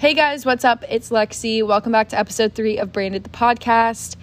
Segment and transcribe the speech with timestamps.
[0.00, 0.82] Hey guys, what's up?
[0.88, 1.62] It's Lexi.
[1.62, 4.16] Welcome back to episode three of Branded the Podcast.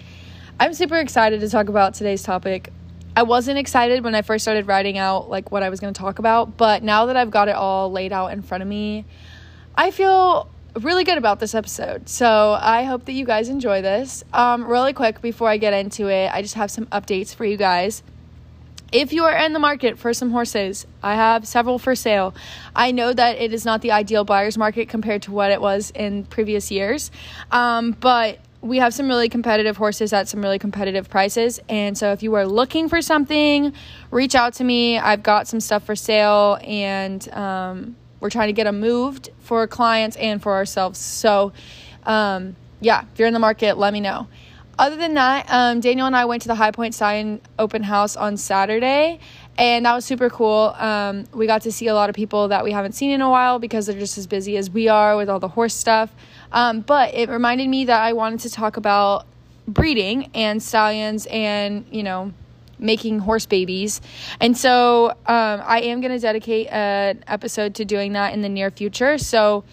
[0.58, 2.72] I'm super excited to talk about today's topic.
[3.14, 5.98] I wasn't excited when I first started writing out like what I was going to
[6.00, 9.04] talk about, but now that I've got it all laid out in front of me,
[9.76, 12.08] I feel really good about this episode.
[12.08, 14.24] So I hope that you guys enjoy this.
[14.32, 17.56] Um, really quick before I get into it, I just have some updates for you
[17.56, 18.02] guys.
[18.90, 22.34] If you are in the market for some horses, I have several for sale.
[22.74, 25.90] I know that it is not the ideal buyer's market compared to what it was
[25.90, 27.10] in previous years,
[27.50, 31.60] um, but we have some really competitive horses at some really competitive prices.
[31.68, 33.74] And so if you are looking for something,
[34.10, 34.98] reach out to me.
[34.98, 39.66] I've got some stuff for sale and um, we're trying to get them moved for
[39.66, 40.98] clients and for ourselves.
[40.98, 41.52] So,
[42.04, 44.28] um, yeah, if you're in the market, let me know
[44.78, 48.16] other than that, um, Daniel and I went to the High Point Sign open house
[48.16, 49.18] on Saturday,
[49.56, 50.74] and that was super cool.
[50.78, 53.28] Um, we got to see a lot of people that we haven't seen in a
[53.28, 56.14] while because they're just as busy as we are with all the horse stuff.
[56.52, 59.26] Um, but it reminded me that I wanted to talk about
[59.66, 62.32] breeding and stallions and, you know,
[62.78, 64.00] making horse babies.
[64.40, 68.48] And so um, I am going to dedicate an episode to doing that in the
[68.48, 69.18] near future.
[69.18, 69.64] So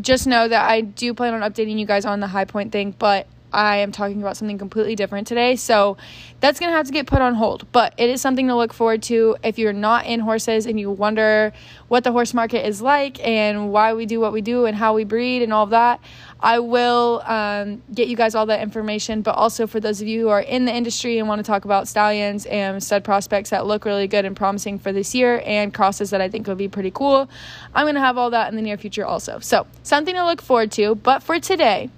[0.00, 2.94] just know that I do plan on updating you guys on the High Point thing,
[2.98, 3.26] but
[3.56, 5.56] I am talking about something completely different today.
[5.56, 5.96] So
[6.40, 7.66] that's going to have to get put on hold.
[7.72, 10.90] But it is something to look forward to if you're not in horses and you
[10.90, 11.54] wonder
[11.88, 14.92] what the horse market is like and why we do what we do and how
[14.92, 16.00] we breed and all of that.
[16.38, 19.22] I will um, get you guys all that information.
[19.22, 21.64] But also for those of you who are in the industry and want to talk
[21.64, 25.72] about stallions and stud prospects that look really good and promising for this year and
[25.72, 27.30] crosses that I think will be pretty cool,
[27.74, 29.38] I'm going to have all that in the near future also.
[29.38, 30.94] So something to look forward to.
[30.94, 31.88] But for today,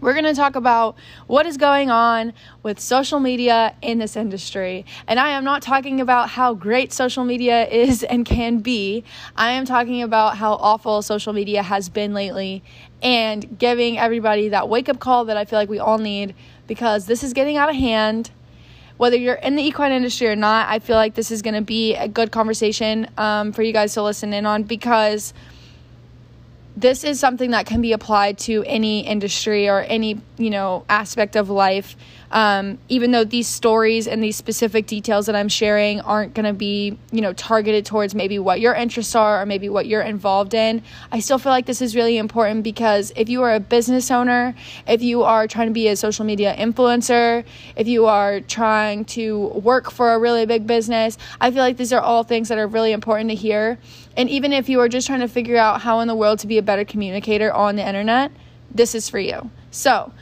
[0.00, 0.94] we're going to talk about
[1.26, 4.86] what is going on with social media in this industry.
[5.08, 9.02] And I am not talking about how great social media is and can be.
[9.36, 12.62] I am talking about how awful social media has been lately
[13.02, 16.34] and giving everybody that wake up call that I feel like we all need
[16.66, 18.30] because this is getting out of hand.
[18.96, 21.62] Whether you're in the equine industry or not, I feel like this is going to
[21.62, 25.32] be a good conversation um, for you guys to listen in on because
[26.80, 31.36] this is something that can be applied to any industry or any you know aspect
[31.36, 31.96] of life
[32.32, 36.52] um, even though these stories and these specific details that i'm sharing aren't going to
[36.52, 40.54] be you know targeted towards maybe what your interests are or maybe what you're involved
[40.54, 40.82] in
[41.12, 44.54] i still feel like this is really important because if you are a business owner
[44.86, 47.44] if you are trying to be a social media influencer
[47.76, 51.92] if you are trying to work for a really big business i feel like these
[51.92, 53.78] are all things that are really important to hear
[54.16, 56.46] and even if you are just trying to figure out how in the world to
[56.46, 58.32] be a better communicator on the internet,
[58.70, 59.50] this is for you.
[59.70, 60.12] So,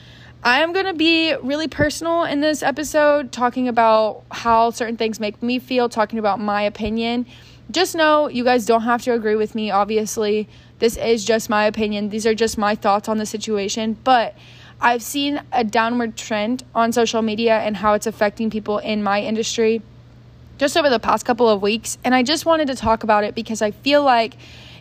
[0.43, 5.19] I am going to be really personal in this episode, talking about how certain things
[5.19, 7.26] make me feel, talking about my opinion.
[7.71, 10.48] Just know you guys don't have to agree with me, obviously.
[10.78, 12.10] This is just my opinion.
[12.10, 13.98] These are just my thoughts on the situation.
[14.04, 14.37] But
[14.81, 19.21] I've seen a downward trend on social media and how it's affecting people in my
[19.21, 19.82] industry
[20.56, 21.98] just over the past couple of weeks.
[22.04, 24.37] And I just wanted to talk about it because I feel like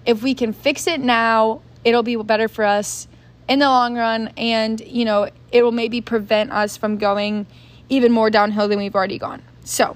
[0.06, 3.08] if we can fix it now, it'll be better for us
[3.48, 4.30] in the long run.
[4.38, 7.46] And, you know, it will maybe prevent us from going
[7.90, 9.42] even more downhill than we've already gone.
[9.64, 9.96] So,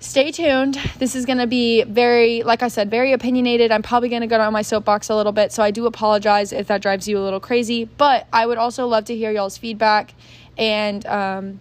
[0.00, 0.74] stay tuned.
[0.98, 3.70] This is going to be very, like I said, very opinionated.
[3.70, 5.52] I'm probably going to go on my soapbox a little bit.
[5.52, 7.84] So, I do apologize if that drives you a little crazy.
[7.84, 10.14] But I would also love to hear y'all's feedback
[10.56, 11.60] and, um,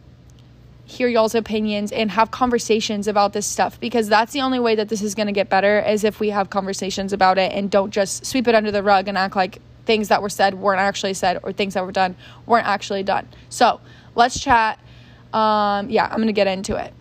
[0.85, 4.89] hear y'all's opinions and have conversations about this stuff because that's the only way that
[4.89, 7.91] this is going to get better is if we have conversations about it and don't
[7.91, 11.13] just sweep it under the rug and act like things that were said weren't actually
[11.13, 13.27] said or things that were done weren't actually done.
[13.49, 13.81] So,
[14.15, 14.79] let's chat.
[15.33, 16.93] Um, yeah, I'm going to get into it.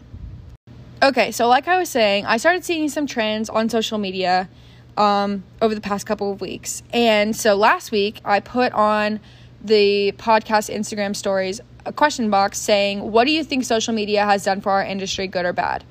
[1.02, 4.48] Okay, so like I was saying, I started seeing some trends on social media
[4.96, 6.82] um, over the past couple of weeks.
[6.92, 9.20] And so last week, I put on
[9.64, 14.44] the podcast Instagram stories a question box saying, What do you think social media has
[14.44, 15.84] done for our industry, good or bad?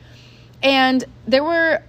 [0.63, 1.83] And there were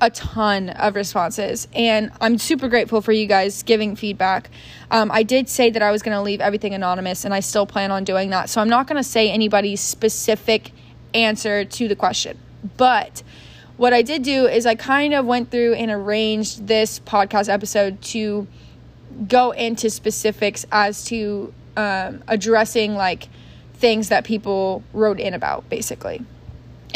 [0.00, 4.50] a ton of responses, and I'm super grateful for you guys giving feedback.
[4.90, 7.66] Um, I did say that I was going to leave everything anonymous, and I still
[7.66, 8.50] plan on doing that.
[8.50, 10.72] So I'm not going to say anybody's specific
[11.14, 12.38] answer to the question.
[12.76, 13.22] But
[13.76, 18.02] what I did do is I kind of went through and arranged this podcast episode
[18.02, 18.46] to
[19.28, 23.28] go into specifics as to um, addressing like
[23.74, 26.24] things that people wrote in about, basically.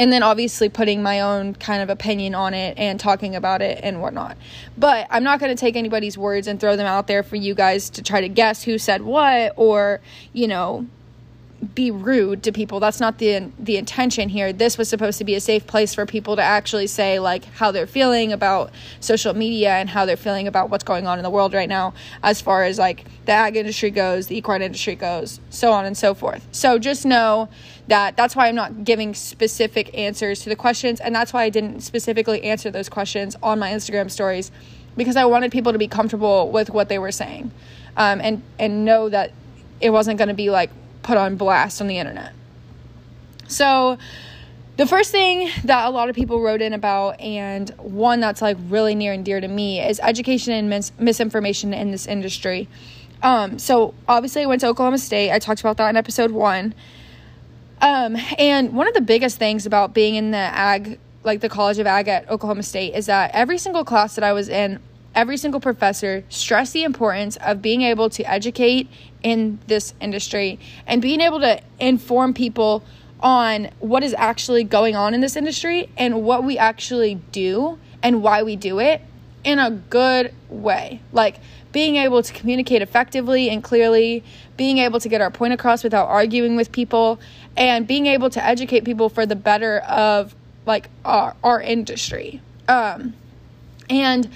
[0.00, 3.80] And then obviously putting my own kind of opinion on it and talking about it
[3.82, 4.38] and whatnot.
[4.78, 7.54] But I'm not going to take anybody's words and throw them out there for you
[7.54, 10.00] guys to try to guess who said what or,
[10.32, 10.86] you know,
[11.74, 12.80] be rude to people.
[12.80, 14.52] That's not the the intention here.
[14.52, 17.70] This was supposed to be a safe place for people to actually say like how
[17.70, 18.70] they're feeling about
[19.00, 21.92] social media and how they're feeling about what's going on in the world right now
[22.22, 25.96] as far as like the ag industry goes, the equine industry goes, so on and
[25.96, 26.46] so forth.
[26.52, 27.48] So just know
[27.88, 31.50] that that's why I'm not giving specific answers to the questions and that's why I
[31.50, 34.50] didn't specifically answer those questions on my Instagram stories
[34.96, 37.50] because I wanted people to be comfortable with what they were saying.
[37.96, 39.32] Um, and and know that
[39.80, 40.70] it wasn't going to be like
[41.02, 42.32] put on blast on the internet.
[43.48, 43.98] So,
[44.76, 48.56] the first thing that a lot of people wrote in about, and one that's like
[48.68, 52.68] really near and dear to me, is education and mis- misinformation in this industry.
[53.22, 55.32] Um, so, obviously, I went to Oklahoma State.
[55.32, 56.74] I talked about that in episode one.
[57.80, 61.78] Um, and one of the biggest things about being in the ag, like the College
[61.78, 64.80] of Ag at Oklahoma State, is that every single class that I was in,
[65.14, 68.88] every single professor stressed the importance of being able to educate
[69.22, 72.82] in this industry and being able to inform people
[73.20, 78.22] on what is actually going on in this industry and what we actually do and
[78.22, 79.02] why we do it
[79.44, 81.00] in a good way.
[81.12, 81.40] Like
[81.72, 84.24] being able to communicate effectively and clearly,
[84.56, 87.20] being able to get our point across without arguing with people,
[87.56, 90.34] and being able to educate people for the better of
[90.66, 92.40] like our, our industry.
[92.68, 93.14] Um,
[93.88, 94.30] and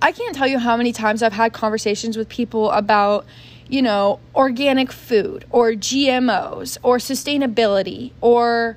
[0.00, 3.26] I can't tell you how many times I've had conversations with people about,
[3.68, 8.76] you know, organic food or GMOs or sustainability or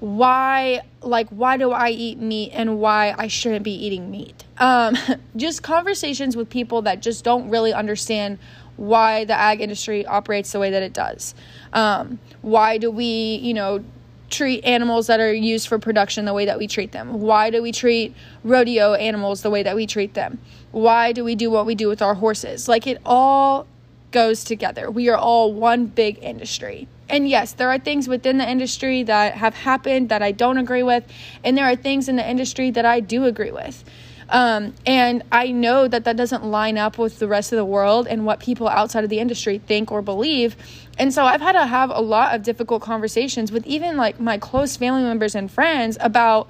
[0.00, 4.44] why like why do I eat meat and why I shouldn't be eating meat.
[4.58, 4.96] Um,
[5.36, 8.38] just conversations with people that just don't really understand
[8.76, 11.34] why the ag industry operates the way that it does.
[11.72, 13.84] Um, why do we, you know,
[14.30, 17.20] treat animals that are used for production the way that we treat them?
[17.20, 20.38] Why do we treat rodeo animals the way that we treat them?
[20.72, 22.68] Why do we do what we do with our horses?
[22.68, 23.66] Like it all
[24.12, 24.90] goes together.
[24.90, 26.88] We are all one big industry.
[27.08, 30.84] And yes, there are things within the industry that have happened that I don't agree
[30.84, 31.04] with,
[31.42, 33.84] and there are things in the industry that I do agree with.
[34.28, 38.06] Um, and I know that that doesn't line up with the rest of the world
[38.06, 40.56] and what people outside of the industry think or believe.
[41.00, 44.36] And so I've had to have a lot of difficult conversations with even like my
[44.36, 46.46] close family members and friends about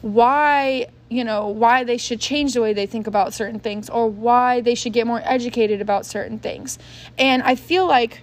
[0.00, 4.08] why you know why they should change the way they think about certain things or
[4.08, 6.78] why they should get more educated about certain things.
[7.18, 8.22] And i feel like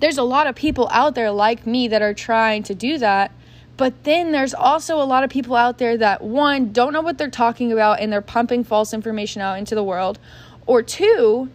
[0.00, 3.30] there's a lot of people out there like me that are trying to do that
[3.76, 7.18] but then there's also a lot of people out there that one don't know what
[7.18, 10.18] they're talking about and they're pumping false information out into the world
[10.66, 11.48] or two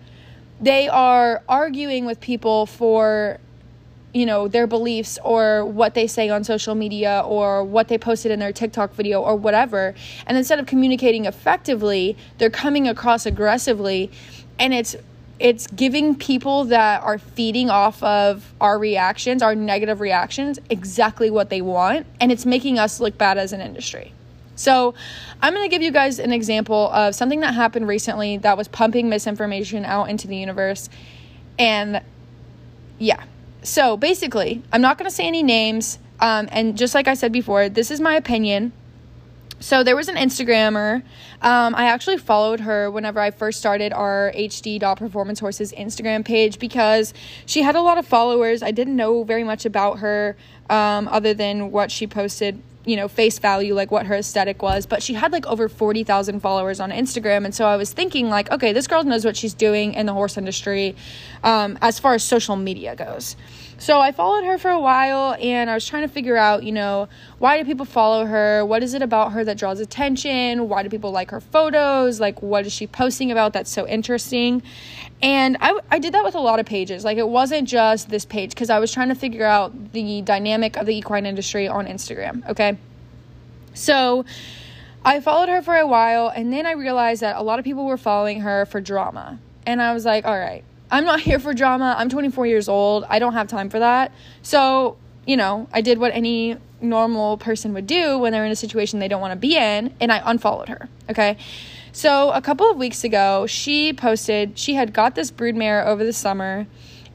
[0.61, 3.39] they are arguing with people for
[4.13, 8.31] you know their beliefs or what they say on social media or what they posted
[8.31, 9.93] in their TikTok video or whatever.
[10.25, 14.09] And instead of communicating effectively they're coming across aggressively.
[14.57, 14.95] And it's
[15.39, 21.49] it's giving people that are feeding off of our reactions our negative reactions exactly what
[21.49, 22.07] they want.
[22.19, 24.13] And it's making us look bad as an industry
[24.57, 24.95] so,
[25.41, 28.67] I'm going to give you guys an example of something that happened recently that was
[28.67, 30.89] pumping misinformation out into the universe.
[31.59, 32.01] And
[32.97, 33.23] yeah,
[33.61, 35.99] so basically, I'm not going to say any names.
[36.19, 38.73] Um, and just like I said before, this is my opinion.
[39.59, 41.03] So there was an Instagrammer.
[41.41, 46.57] Um, I actually followed her whenever I first started our HD Performance Horses Instagram page
[46.57, 47.13] because
[47.45, 48.63] she had a lot of followers.
[48.63, 50.35] I didn't know very much about her
[50.69, 54.85] um, other than what she posted you know, face value, like what her aesthetic was,
[54.85, 57.43] but she had like over 40,000 followers on Instagram.
[57.43, 60.13] And so I was thinking, like, okay, this girl knows what she's doing in the
[60.13, 60.95] horse industry
[61.43, 63.35] um, as far as social media goes.
[63.79, 66.71] So I followed her for a while and I was trying to figure out, you
[66.71, 68.65] know, why do people follow her?
[68.65, 70.67] What is it about her that draws attention?
[70.67, 72.19] Why do people like her photos?
[72.19, 74.63] Like, what is she posting about that's so interesting?
[75.21, 77.05] And I, I did that with a lot of pages.
[77.05, 80.75] Like, it wasn't just this page because I was trying to figure out the dynamic
[80.75, 82.47] of the equine industry on Instagram.
[82.49, 82.77] Okay.
[83.75, 84.25] So
[85.05, 87.85] I followed her for a while and then I realized that a lot of people
[87.85, 89.37] were following her for drama.
[89.67, 91.95] And I was like, all right, I'm not here for drama.
[91.97, 93.05] I'm 24 years old.
[93.09, 94.11] I don't have time for that.
[94.41, 98.55] So, you know, I did what any normal person would do when they're in a
[98.55, 100.89] situation they don't want to be in, and I unfollowed her.
[101.09, 101.37] Okay.
[101.91, 106.13] So, a couple of weeks ago, she posted she had got this broodmare over the
[106.13, 106.67] summer,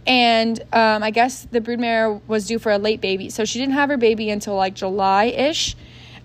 [0.07, 3.31] and um, I guess the broodmare was due for a late baby.
[3.31, 5.77] So, she didn't have her baby until like July ish.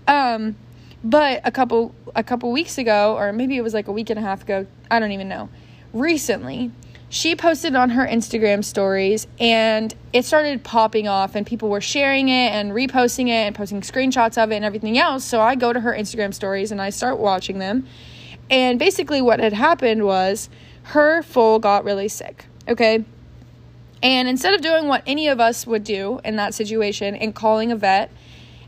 [0.06, 0.56] Um,
[1.04, 4.18] but a couple a couple weeks ago, or maybe it was like a week and
[4.18, 5.48] a half ago, I don't even know.
[5.92, 6.72] Recently,
[7.10, 12.28] she posted on her Instagram stories and it started popping off and people were sharing
[12.28, 15.24] it and reposting it and posting screenshots of it and everything else.
[15.24, 17.86] So I go to her Instagram stories and I start watching them.
[18.50, 20.50] And basically what had happened was
[20.84, 22.46] her foal got really sick.
[22.68, 23.04] Okay?
[24.02, 27.72] And instead of doing what any of us would do in that situation and calling
[27.72, 28.10] a vet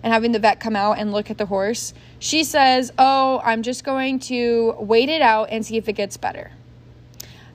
[0.03, 3.63] and having the vet come out and look at the horse, she says, Oh, I'm
[3.63, 6.53] just going to wait it out and see if it gets better.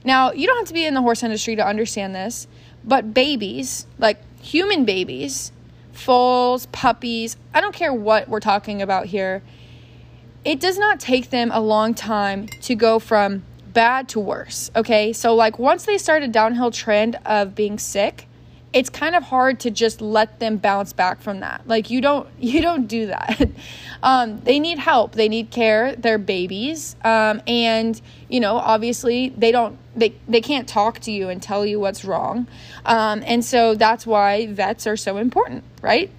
[0.06, 2.48] Now, you don't have to be in the horse industry to understand this,
[2.84, 5.52] but babies, like human babies,
[5.92, 9.42] foals, puppies, I don't care what we're talking about here,
[10.46, 13.44] it does not take them a long time to go from
[13.74, 14.70] bad to worse.
[14.76, 15.12] Okay.
[15.12, 18.28] So, like, once they start a downhill trend of being sick,
[18.76, 21.66] it's kind of hard to just let them bounce back from that.
[21.66, 23.50] Like you don't you don't do that.
[24.04, 25.14] um, they need help.
[25.14, 25.96] They need care.
[25.96, 31.30] They're babies, um, and you know obviously they don't they they can't talk to you
[31.30, 32.48] and tell you what's wrong,
[32.86, 36.12] um, and so that's why vets are so important, right?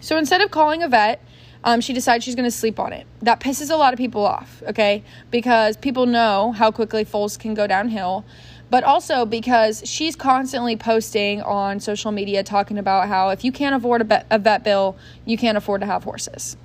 [0.00, 1.22] So instead of calling a vet.
[1.64, 3.08] Um, she decides she's going to sleep on it.
[3.22, 5.02] That pisses a lot of people off, okay?
[5.32, 8.24] Because people know how quickly foals can go downhill
[8.70, 13.76] but also because she's constantly posting on social media talking about how if you can't
[13.76, 16.56] afford a, vet, a vet bill, you can't afford to have horses.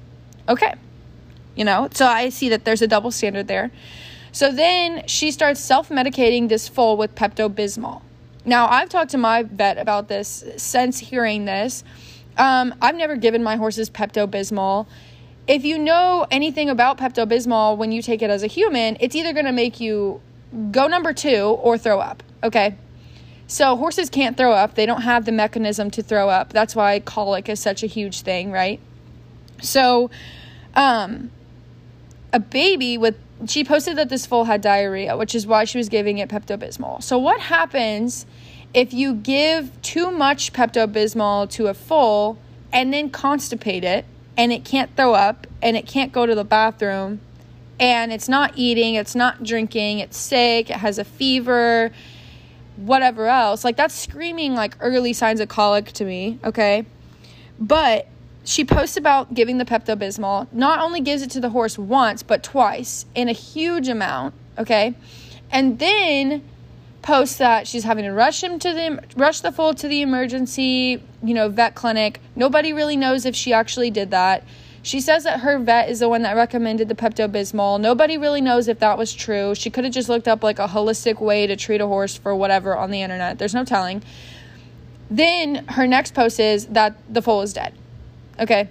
[0.50, 0.74] Okay.
[1.56, 3.72] You know, so I see that there's a double standard there.
[4.32, 8.02] So then she starts self medicating this foal with Pepto Bismol.
[8.46, 11.84] Now, I've talked to my vet about this since hearing this.
[12.38, 14.88] Um, I've never given my horses Pepto Bismol.
[15.48, 19.16] If you know anything about Pepto Bismol when you take it as a human, it's
[19.16, 20.22] either going to make you
[20.72, 22.24] go number two or throw up.
[22.44, 22.76] Okay.
[23.48, 24.76] So horses can't throw up.
[24.76, 26.54] They don't have the mechanism to throw up.
[26.54, 28.80] That's why colic is such a huge thing, right?
[29.62, 30.10] So,
[30.74, 31.32] um,
[32.34, 33.18] a baby with
[33.48, 36.58] she posted that this foal had diarrhea, which is why she was giving it Pepto
[36.58, 37.04] Bismol.
[37.04, 38.26] So, what happens
[38.74, 42.38] if you give too much Pepto Bismol to a foal
[42.72, 44.06] and then constipate it
[44.38, 47.20] and it can't throw up and it can't go to the bathroom
[47.82, 51.92] and it's not eating, it's not drinking, it's sick, it has a fever,
[52.76, 53.64] whatever else.
[53.64, 56.86] Like that's screaming like early signs of colic to me, okay?
[57.60, 58.08] But
[58.44, 62.22] she posts about giving the Pepto Bismol, not only gives it to the horse once,
[62.22, 64.94] but twice in a huge amount, okay?
[65.50, 66.44] And then
[67.02, 71.02] posts that she's having to rush him to the rush the foal to the emergency,
[71.24, 72.22] you know, vet clinic.
[72.36, 74.44] Nobody really knows if she actually did that.
[74.84, 77.80] She says that her vet is the one that recommended the Pepto Bismol.
[77.80, 79.54] Nobody really knows if that was true.
[79.54, 82.36] She could have just looked up like a holistic way to treat a horse for
[82.36, 83.38] whatever on the internet.
[83.38, 84.02] There's no telling.
[85.10, 87.74] Then her next post is that the foal is dead.
[88.40, 88.70] Okay.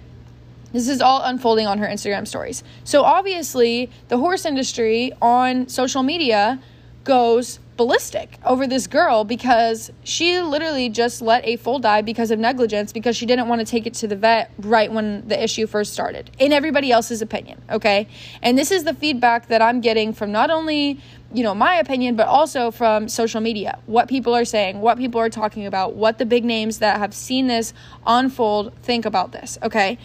[0.73, 2.63] This is all unfolding on her Instagram stories.
[2.83, 6.59] So obviously, the horse industry on social media
[7.03, 12.37] goes ballistic over this girl because she literally just let a foal die because of
[12.37, 15.65] negligence because she didn't want to take it to the vet right when the issue
[15.65, 18.07] first started, in everybody else's opinion, okay?
[18.43, 20.99] And this is the feedback that I'm getting from not only,
[21.33, 23.79] you know, my opinion, but also from social media.
[23.87, 27.15] What people are saying, what people are talking about, what the big names that have
[27.15, 27.73] seen this
[28.05, 29.97] unfold think about this, okay?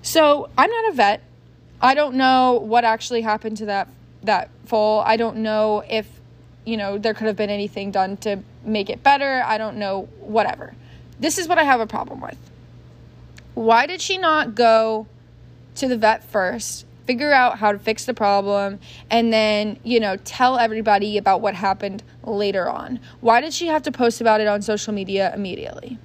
[0.00, 1.22] So I'm not a vet.
[1.78, 3.90] I don't know what actually happened to that
[4.22, 5.00] that foal.
[5.00, 6.15] I don't know if
[6.66, 9.42] you know, there could have been anything done to make it better.
[9.46, 10.74] I don't know, whatever.
[11.18, 12.36] This is what I have a problem with.
[13.54, 15.06] Why did she not go
[15.76, 18.80] to the vet first, figure out how to fix the problem,
[19.10, 23.00] and then, you know, tell everybody about what happened later on?
[23.20, 25.98] Why did she have to post about it on social media immediately?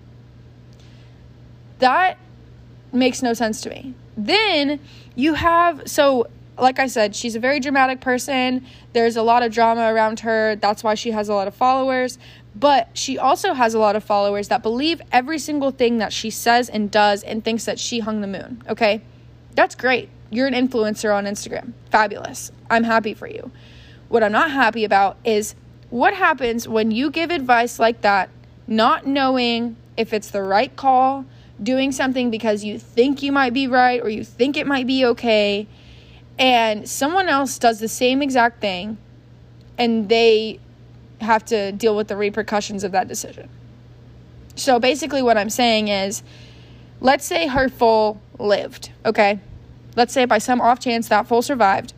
[1.79, 2.17] That
[2.93, 3.95] makes no sense to me.
[4.15, 4.79] Then
[5.15, 6.27] you have, so
[6.57, 8.65] like I said, she's a very dramatic person.
[8.93, 10.55] There's a lot of drama around her.
[10.55, 12.17] That's why she has a lot of followers.
[12.55, 16.29] But she also has a lot of followers that believe every single thing that she
[16.29, 18.61] says and does and thinks that she hung the moon.
[18.67, 19.01] Okay?
[19.55, 20.09] That's great.
[20.29, 21.73] You're an influencer on Instagram.
[21.89, 22.51] Fabulous.
[22.69, 23.51] I'm happy for you.
[24.09, 25.55] What I'm not happy about is
[25.89, 28.29] what happens when you give advice like that,
[28.67, 31.25] not knowing if it's the right call,
[31.61, 35.05] doing something because you think you might be right or you think it might be
[35.05, 35.67] okay
[36.37, 38.97] and someone else does the same exact thing
[39.77, 40.59] and they
[41.21, 43.49] have to deal with the repercussions of that decision.
[44.55, 46.23] So basically, what I'm saying is
[46.99, 49.39] let's say her foal lived, okay?
[49.95, 51.93] Let's say by some off chance that foal survived.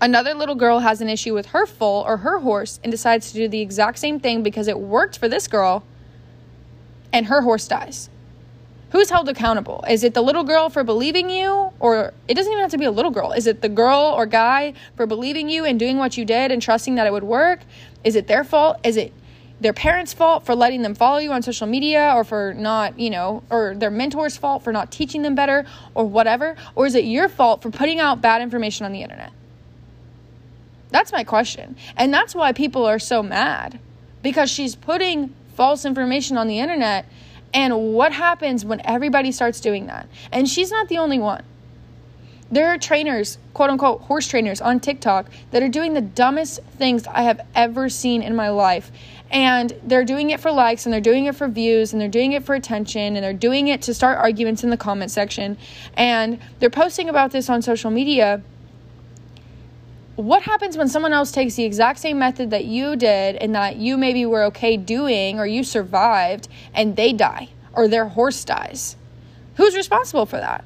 [0.00, 3.38] Another little girl has an issue with her foal or her horse and decides to
[3.38, 5.84] do the exact same thing because it worked for this girl,
[7.12, 8.10] and her horse dies
[8.90, 9.84] who's held accountable?
[9.88, 11.72] Is it the little girl for believing you?
[11.80, 13.32] Or it doesn't even have to be a little girl.
[13.32, 16.62] Is it the girl or guy for believing you and doing what you did and
[16.62, 17.60] trusting that it would work?
[18.04, 18.78] Is it their fault?
[18.84, 19.12] Is it
[19.60, 23.10] their parents' fault for letting them follow you on social media or for not, you
[23.10, 25.64] know, or their mentor's fault for not teaching them better
[25.94, 26.56] or whatever?
[26.74, 29.32] Or is it your fault for putting out bad information on the internet?
[30.90, 31.76] That's my question.
[31.96, 33.78] And that's why people are so mad
[34.22, 37.06] because she's putting false information on the internet.
[37.56, 40.06] And what happens when everybody starts doing that?
[40.30, 41.42] And she's not the only one.
[42.50, 47.06] There are trainers, quote unquote, horse trainers on TikTok that are doing the dumbest things
[47.06, 48.92] I have ever seen in my life.
[49.30, 52.32] And they're doing it for likes and they're doing it for views and they're doing
[52.32, 55.56] it for attention and they're doing it to start arguments in the comment section.
[55.94, 58.42] And they're posting about this on social media.
[60.16, 63.76] What happens when someone else takes the exact same method that you did and that
[63.76, 68.96] you maybe were okay doing or you survived and they die or their horse dies?
[69.56, 70.64] Who's responsible for that?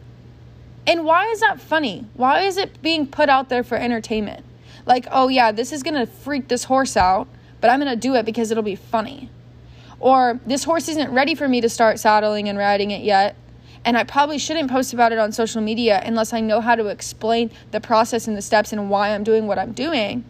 [0.86, 2.06] And why is that funny?
[2.14, 4.44] Why is it being put out there for entertainment?
[4.86, 7.26] Like, oh yeah, this is gonna freak this horse out,
[7.60, 9.30] but I'm gonna do it because it'll be funny.
[9.98, 13.34] Or this horse isn't ready for me to start saddling and riding it yet.
[13.84, 16.86] And I probably shouldn't post about it on social media unless I know how to
[16.86, 20.24] explain the process and the steps and why I'm doing what I'm doing.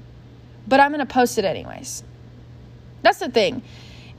[0.68, 2.04] But I'm gonna post it anyways.
[3.02, 3.62] That's the thing.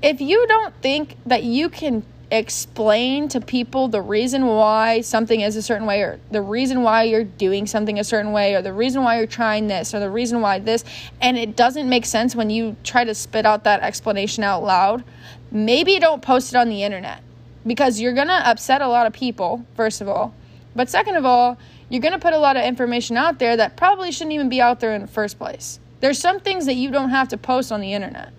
[0.01, 5.57] If you don't think that you can explain to people the reason why something is
[5.57, 8.71] a certain way or the reason why you're doing something a certain way or the
[8.71, 10.85] reason why you're trying this or the reason why this
[11.19, 15.03] and it doesn't make sense when you try to spit out that explanation out loud
[15.51, 17.21] maybe don't post it on the internet
[17.65, 20.33] because you're going to upset a lot of people first of all.
[20.75, 21.57] But second of all
[21.89, 24.61] you're going to put a lot of information out there that probably shouldn't even be
[24.61, 25.77] out there in the first place.
[25.99, 28.31] There's some things that you don't have to post on the internet.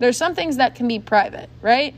[0.00, 1.94] There's some things that can be private right?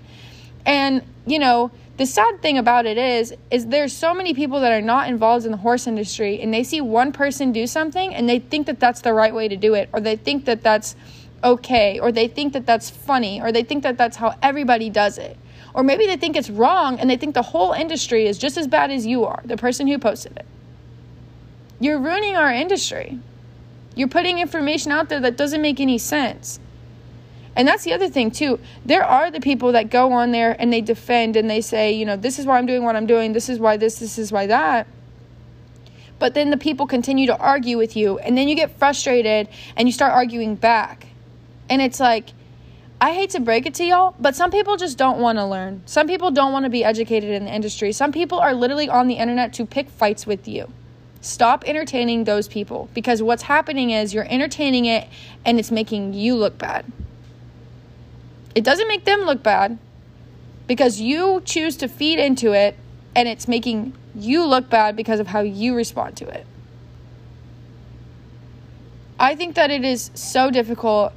[0.66, 4.73] And, you know, the sad thing about it is is there's so many people that
[4.73, 8.28] are not involved in the horse industry and they see one person do something and
[8.28, 10.94] they think that that's the right way to do it or they think that that's
[11.42, 15.18] okay or they think that that's funny or they think that that's how everybody does
[15.18, 15.37] it.
[15.75, 18.66] Or maybe they think it's wrong and they think the whole industry is just as
[18.66, 20.46] bad as you are, the person who posted it.
[21.80, 23.18] You're ruining our industry.
[23.94, 26.58] You're putting information out there that doesn't make any sense.
[27.56, 28.60] And that's the other thing, too.
[28.84, 32.06] There are the people that go on there and they defend and they say, you
[32.06, 34.30] know, this is why I'm doing what I'm doing, this is why this, this is
[34.30, 34.87] why that.
[36.18, 39.87] But then the people continue to argue with you, and then you get frustrated and
[39.87, 41.06] you start arguing back.
[41.70, 42.30] And it's like,
[43.00, 45.83] I hate to break it to y'all, but some people just don't want to learn.
[45.87, 47.92] Some people don't want to be educated in the industry.
[47.92, 50.72] Some people are literally on the internet to pick fights with you.
[51.20, 55.09] Stop entertaining those people because what's happening is you're entertaining it
[55.44, 56.90] and it's making you look bad.
[58.55, 59.79] It doesn't make them look bad
[60.66, 62.77] because you choose to feed into it
[63.14, 66.46] and it's making you look bad because of how you respond to it.
[69.20, 71.12] I think that it is so difficult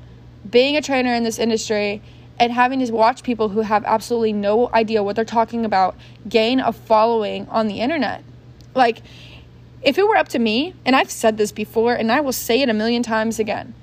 [0.50, 2.02] being a trainer in this industry
[2.40, 5.96] and having to watch people who have absolutely no idea what they're talking about
[6.28, 8.24] gain a following on the internet.
[8.74, 9.02] Like,
[9.84, 12.62] if it were up to me, and I've said this before and I will say
[12.62, 13.74] it a million times again,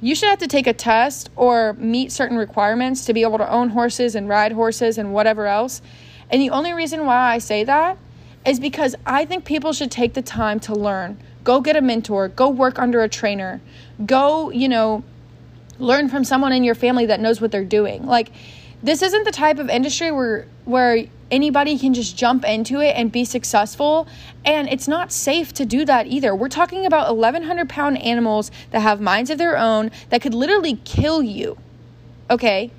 [0.00, 3.50] you should have to take a test or meet certain requirements to be able to
[3.50, 5.82] own horses and ride horses and whatever else.
[6.30, 7.98] And the only reason why I say that
[8.46, 11.18] is because I think people should take the time to learn.
[11.44, 13.60] Go get a mentor, go work under a trainer,
[14.06, 15.04] go, you know,
[15.80, 18.06] learn from someone in your family that knows what they're doing.
[18.06, 18.30] Like
[18.82, 23.12] this isn't the type of industry where where anybody can just jump into it and
[23.12, 24.06] be successful.
[24.44, 26.34] And it's not safe to do that either.
[26.34, 30.80] We're talking about 1,100 pound animals that have minds of their own that could literally
[30.84, 31.56] kill you.
[32.28, 32.70] Okay?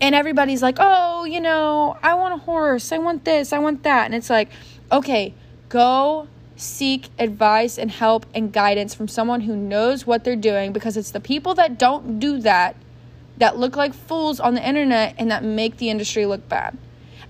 [0.00, 2.92] And everybody's like, oh, you know, I want a horse.
[2.92, 3.52] I want this.
[3.52, 4.06] I want that.
[4.06, 4.48] And it's like,
[4.90, 5.34] okay,
[5.68, 6.28] go
[6.62, 11.10] seek advice and help and guidance from someone who knows what they're doing because it's
[11.10, 12.76] the people that don't do that
[13.38, 16.76] that look like fools on the internet and that make the industry look bad.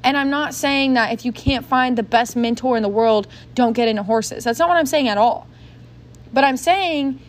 [0.04, 3.28] And I'm not saying that if you can't find the best mentor in the world,
[3.54, 4.44] don't get into horses.
[4.44, 5.46] That's not what I'm saying at all.
[6.32, 7.20] But I'm saying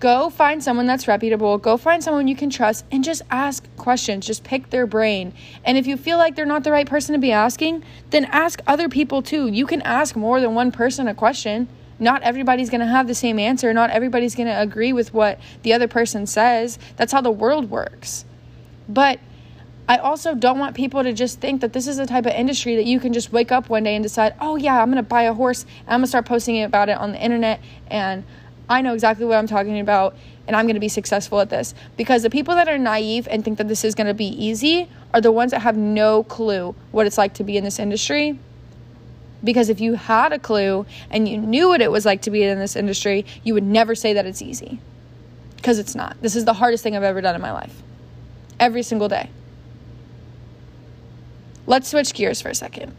[0.00, 4.26] go find someone that's reputable, go find someone you can trust, and just ask questions.
[4.26, 5.32] Just pick their brain.
[5.64, 8.60] And if you feel like they're not the right person to be asking, then ask
[8.66, 9.48] other people too.
[9.48, 11.68] You can ask more than one person a question.
[11.98, 13.72] Not everybody's going to have the same answer.
[13.72, 16.78] Not everybody's going to agree with what the other person says.
[16.96, 18.24] That's how the world works.
[18.88, 19.18] But
[19.88, 22.76] I also don't want people to just think that this is the type of industry
[22.76, 25.08] that you can just wake up one day and decide, oh, yeah, I'm going to
[25.08, 28.22] buy a horse and I'm going to start posting about it on the internet and
[28.68, 31.74] I know exactly what I'm talking about and I'm going to be successful at this.
[31.96, 34.88] Because the people that are naive and think that this is going to be easy
[35.12, 38.38] are the ones that have no clue what it's like to be in this industry.
[39.44, 42.42] Because if you had a clue and you knew what it was like to be
[42.42, 44.80] in this industry, you would never say that it's easy.
[45.56, 46.16] Because it's not.
[46.22, 47.82] This is the hardest thing I've ever done in my life.
[48.58, 49.30] Every single day.
[51.66, 52.96] Let's switch gears for a second.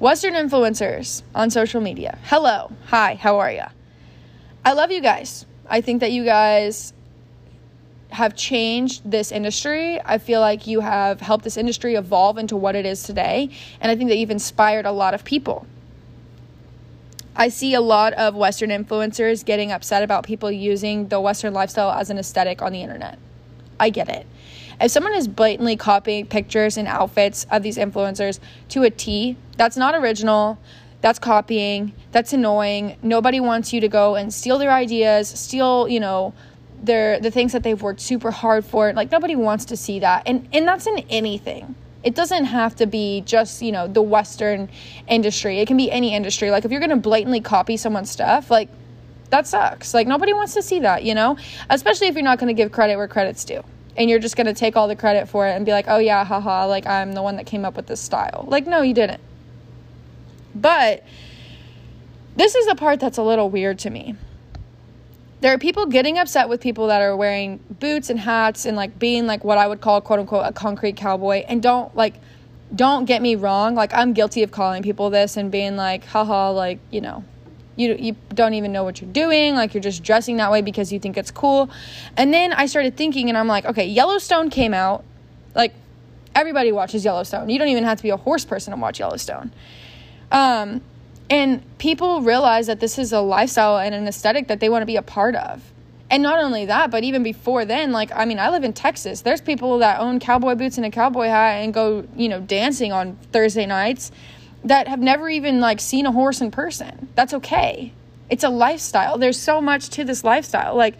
[0.00, 2.18] Western influencers on social media.
[2.24, 2.72] Hello.
[2.86, 3.14] Hi.
[3.14, 3.64] How are you?
[4.68, 5.46] I love you guys.
[5.66, 6.92] I think that you guys
[8.10, 9.98] have changed this industry.
[9.98, 13.48] I feel like you have helped this industry evolve into what it is today.
[13.80, 15.66] And I think that you've inspired a lot of people.
[17.34, 21.90] I see a lot of Western influencers getting upset about people using the Western lifestyle
[21.90, 23.18] as an aesthetic on the internet.
[23.80, 24.26] I get it.
[24.82, 29.78] If someone is blatantly copying pictures and outfits of these influencers to a T, that's
[29.78, 30.58] not original.
[31.00, 31.92] That's copying.
[32.12, 32.96] That's annoying.
[33.02, 36.34] Nobody wants you to go and steal their ideas, steal, you know,
[36.82, 38.92] their the things that they've worked super hard for.
[38.92, 40.24] Like nobody wants to see that.
[40.26, 41.74] And and that's in anything.
[42.04, 44.68] It doesn't have to be just, you know, the western
[45.08, 45.58] industry.
[45.58, 46.50] It can be any industry.
[46.50, 48.68] Like if you're going to blatantly copy someone's stuff, like
[49.30, 49.94] that sucks.
[49.94, 51.36] Like nobody wants to see that, you know?
[51.70, 53.62] Especially if you're not going to give credit where credit's due
[53.96, 55.98] and you're just going to take all the credit for it and be like, oh,
[55.98, 58.44] yeah, haha, like I'm the one that came up with this style.
[58.46, 59.20] Like, no, you didn't.
[60.60, 61.04] But
[62.36, 64.14] this is the part that's a little weird to me.
[65.40, 68.98] There are people getting upset with people that are wearing boots and hats and like
[68.98, 71.44] being like what I would call quote unquote a concrete cowboy.
[71.46, 72.14] And don't like,
[72.74, 73.74] don't get me wrong.
[73.74, 77.24] Like, I'm guilty of calling people this and being like, haha, like, you know,
[77.78, 80.92] you you don't even know what you're doing like you're just dressing that way because
[80.92, 81.70] you think it's cool
[82.16, 85.04] and then i started thinking and i'm like okay yellowstone came out
[85.54, 85.72] like
[86.34, 89.52] everybody watches yellowstone you don't even have to be a horse person to watch yellowstone
[90.32, 90.80] um,
[91.30, 94.86] and people realize that this is a lifestyle and an aesthetic that they want to
[94.86, 95.62] be a part of
[96.10, 99.20] and not only that but even before then like i mean i live in texas
[99.20, 102.92] there's people that own cowboy boots and a cowboy hat and go you know dancing
[102.92, 104.10] on thursday nights
[104.64, 107.08] that have never even like seen a horse in person.
[107.14, 107.92] That's okay.
[108.30, 109.18] It's a lifestyle.
[109.18, 110.74] There's so much to this lifestyle.
[110.74, 110.96] Like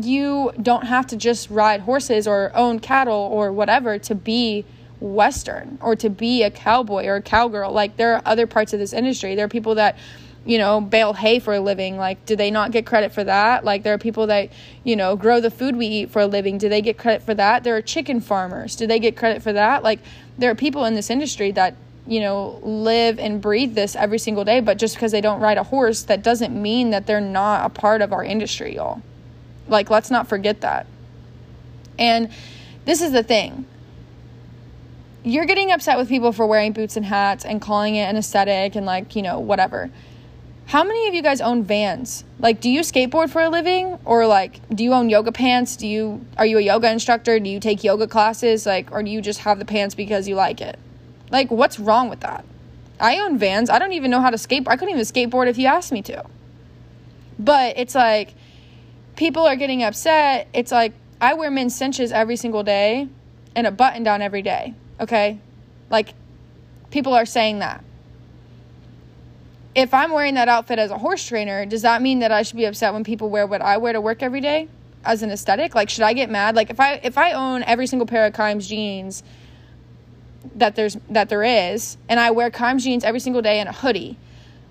[0.00, 4.64] you don't have to just ride horses or own cattle or whatever to be
[5.04, 7.72] western or to be a cowboy or a cowgirl.
[7.72, 9.34] Like there are other parts of this industry.
[9.34, 9.96] There are people that
[10.46, 11.96] you know, bale hay for a living.
[11.96, 13.64] Like, do they not get credit for that?
[13.64, 14.50] Like, there are people that,
[14.84, 16.58] you know, grow the food we eat for a living.
[16.58, 17.64] Do they get credit for that?
[17.64, 18.76] There are chicken farmers.
[18.76, 19.82] Do they get credit for that?
[19.82, 20.00] Like,
[20.36, 24.44] there are people in this industry that you know, live and breathe this every single
[24.44, 24.60] day.
[24.60, 27.68] But just because they don't ride a horse, that doesn't mean that they're not a
[27.68, 29.02] part of our industry, y'all.
[29.68, 30.86] Like, let's not forget that.
[31.98, 32.30] And
[32.84, 33.66] this is the thing
[35.24, 38.76] you're getting upset with people for wearing boots and hats and calling it an aesthetic
[38.76, 39.90] and, like, you know, whatever.
[40.66, 42.24] How many of you guys own vans?
[42.38, 43.98] Like, do you skateboard for a living?
[44.04, 45.76] Or, like, do you own yoga pants?
[45.76, 47.40] Do you, are you a yoga instructor?
[47.40, 48.66] Do you take yoga classes?
[48.66, 50.78] Like, or do you just have the pants because you like it?
[51.30, 52.44] Like, what's wrong with that?
[53.00, 53.70] I own vans.
[53.70, 54.68] I don't even know how to skate.
[54.68, 56.24] I couldn't even skateboard if you asked me to.
[57.38, 58.34] But it's like
[59.16, 60.48] people are getting upset.
[60.52, 63.08] It's like I wear men's cinches every single day
[63.56, 64.74] and a button down every day.
[65.00, 65.38] Okay?
[65.90, 66.14] Like
[66.90, 67.84] people are saying that.
[69.74, 72.56] If I'm wearing that outfit as a horse trainer, does that mean that I should
[72.56, 74.68] be upset when people wear what I wear to work every day
[75.04, 75.74] as an aesthetic?
[75.74, 76.54] Like should I get mad?
[76.54, 79.24] Like if I if I own every single pair of Kimes jeans
[80.54, 83.72] that there's that there is and I wear Kimes jeans every single day and a
[83.72, 84.16] hoodie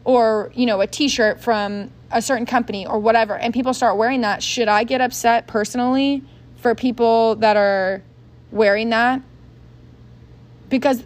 [0.05, 4.21] or you know a t-shirt from a certain company or whatever and people start wearing
[4.21, 6.23] that should I get upset personally
[6.57, 8.03] for people that are
[8.51, 9.21] wearing that
[10.73, 11.03] because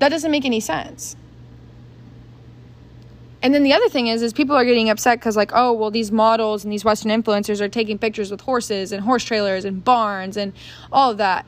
[0.00, 1.16] that doesn't make any sense
[3.42, 5.90] and then the other thing is is people are getting upset cuz like oh well
[5.90, 9.84] these models and these western influencers are taking pictures with horses and horse trailers and
[9.84, 10.52] barns and
[10.92, 11.46] all of that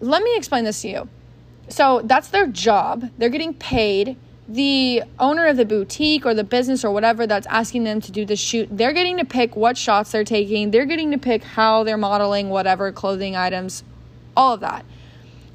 [0.00, 1.08] let me explain this to you
[1.68, 3.10] so that's their job.
[3.18, 4.16] They're getting paid.
[4.48, 8.24] The owner of the boutique or the business or whatever that's asking them to do
[8.24, 10.70] the shoot, they're getting to pick what shots they're taking.
[10.70, 13.82] They're getting to pick how they're modeling whatever clothing items,
[14.36, 14.84] all of that.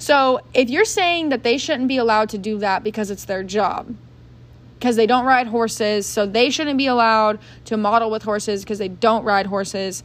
[0.02, 3.44] So if you're saying that they shouldn't be allowed to do that because it's their
[3.44, 3.96] job,
[4.80, 8.80] because they don't ride horses, so they shouldn't be allowed to model with horses because
[8.80, 10.04] they don't ride horses,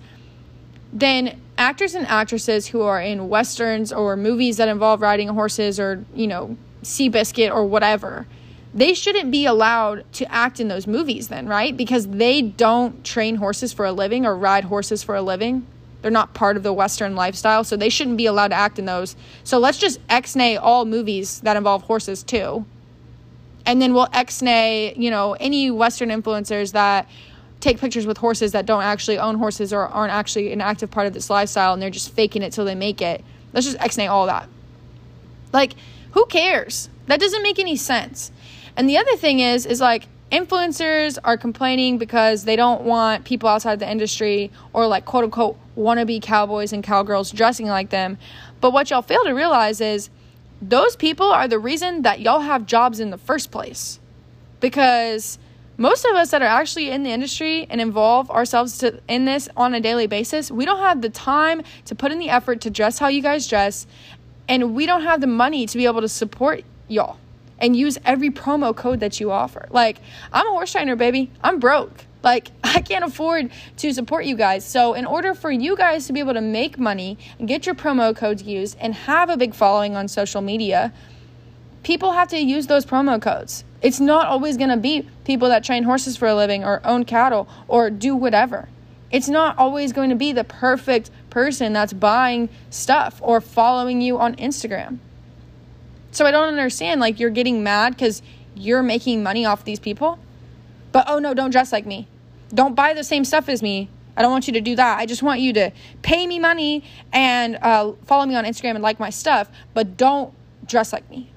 [0.92, 6.04] then actors and actresses who are in westerns or movies that involve riding horses or,
[6.14, 8.26] you know, Seabiscuit or whatever,
[8.74, 11.74] they shouldn't be allowed to act in those movies then, right?
[11.74, 15.66] Because they don't train horses for a living or ride horses for a living.
[16.06, 18.84] They're not part of the Western lifestyle, so they shouldn't be allowed to act in
[18.84, 19.16] those.
[19.42, 22.64] So let's just ex-nay all movies that involve horses too.
[23.66, 27.08] And then we'll ex-nay, you know, any Western influencers that
[27.58, 31.08] take pictures with horses that don't actually own horses or aren't actually an active part
[31.08, 33.24] of this lifestyle and they're just faking it till they make it.
[33.52, 34.48] Let's just x nay all that.
[35.52, 35.72] Like,
[36.12, 36.88] who cares?
[37.06, 38.30] That doesn't make any sense.
[38.76, 43.48] And the other thing is, is like influencers are complaining because they don't want people
[43.48, 48.18] outside the industry or like quote unquote wannabe cowboys and cowgirls dressing like them.
[48.60, 50.10] But what y'all fail to realize is
[50.60, 54.00] those people are the reason that y'all have jobs in the first place.
[54.60, 55.38] Because
[55.76, 59.48] most of us that are actually in the industry and involve ourselves to, in this
[59.56, 62.70] on a daily basis, we don't have the time to put in the effort to
[62.70, 63.86] dress how you guys dress,
[64.48, 67.18] and we don't have the money to be able to support y'all
[67.58, 69.66] and use every promo code that you offer.
[69.70, 70.00] Like,
[70.32, 71.30] I'm a horse trainer, baby.
[71.42, 72.06] I'm broke.
[72.26, 74.66] Like, I can't afford to support you guys.
[74.66, 78.14] So, in order for you guys to be able to make money get your promo
[78.14, 80.92] codes used and have a big following on social media,
[81.84, 83.64] people have to use those promo codes.
[83.80, 87.04] It's not always going to be people that train horses for a living or own
[87.04, 88.68] cattle or do whatever.
[89.12, 94.18] It's not always going to be the perfect person that's buying stuff or following you
[94.18, 94.98] on Instagram.
[96.10, 97.00] So I don't understand.
[97.00, 98.20] Like, you're getting mad because
[98.56, 100.18] you're making money off these people.
[100.90, 102.08] But oh no, don't dress like me.
[102.54, 103.88] Don't buy the same stuff as me.
[104.16, 104.98] I don't want you to do that.
[104.98, 105.70] I just want you to
[106.02, 110.32] pay me money and uh, follow me on Instagram and like my stuff, but don't
[110.66, 111.30] dress like me.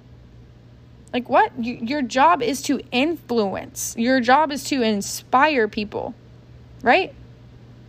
[1.14, 1.52] Like, what?
[1.60, 6.14] You, your job is to influence, your job is to inspire people,
[6.82, 7.14] right?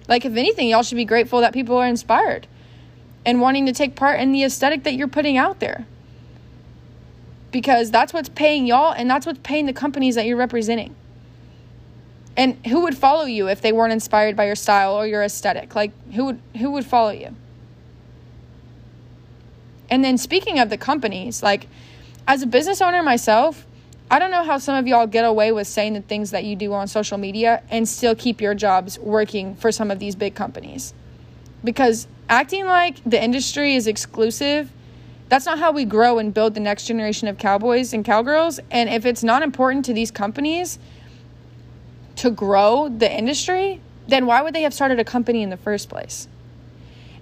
[0.09, 2.47] Like, if anything, y'all should be grateful that people are inspired
[3.25, 5.87] and wanting to take part in the aesthetic that you're putting out there.
[7.53, 10.97] Because that's what's paying y'all and that's what's paying the companies that you're representing.
[12.37, 15.75] And who would follow you if they weren't inspired by your style or your aesthetic?
[15.75, 17.35] Like who would who would follow you?
[19.91, 21.67] And then speaking of the companies, like
[22.27, 23.67] as a business owner myself,
[24.11, 26.57] I don't know how some of y'all get away with saying the things that you
[26.57, 30.35] do on social media and still keep your jobs working for some of these big
[30.35, 30.95] companies.
[31.63, 34.73] Because acting like the industry is exclusive,
[35.29, 38.59] that's not how we grow and build the next generation of cowboys and cowgirls.
[38.71, 40.81] And if it's not important to these companies
[42.21, 45.89] to grow the industry, then why would they have started a company in the first
[45.89, 46.29] place?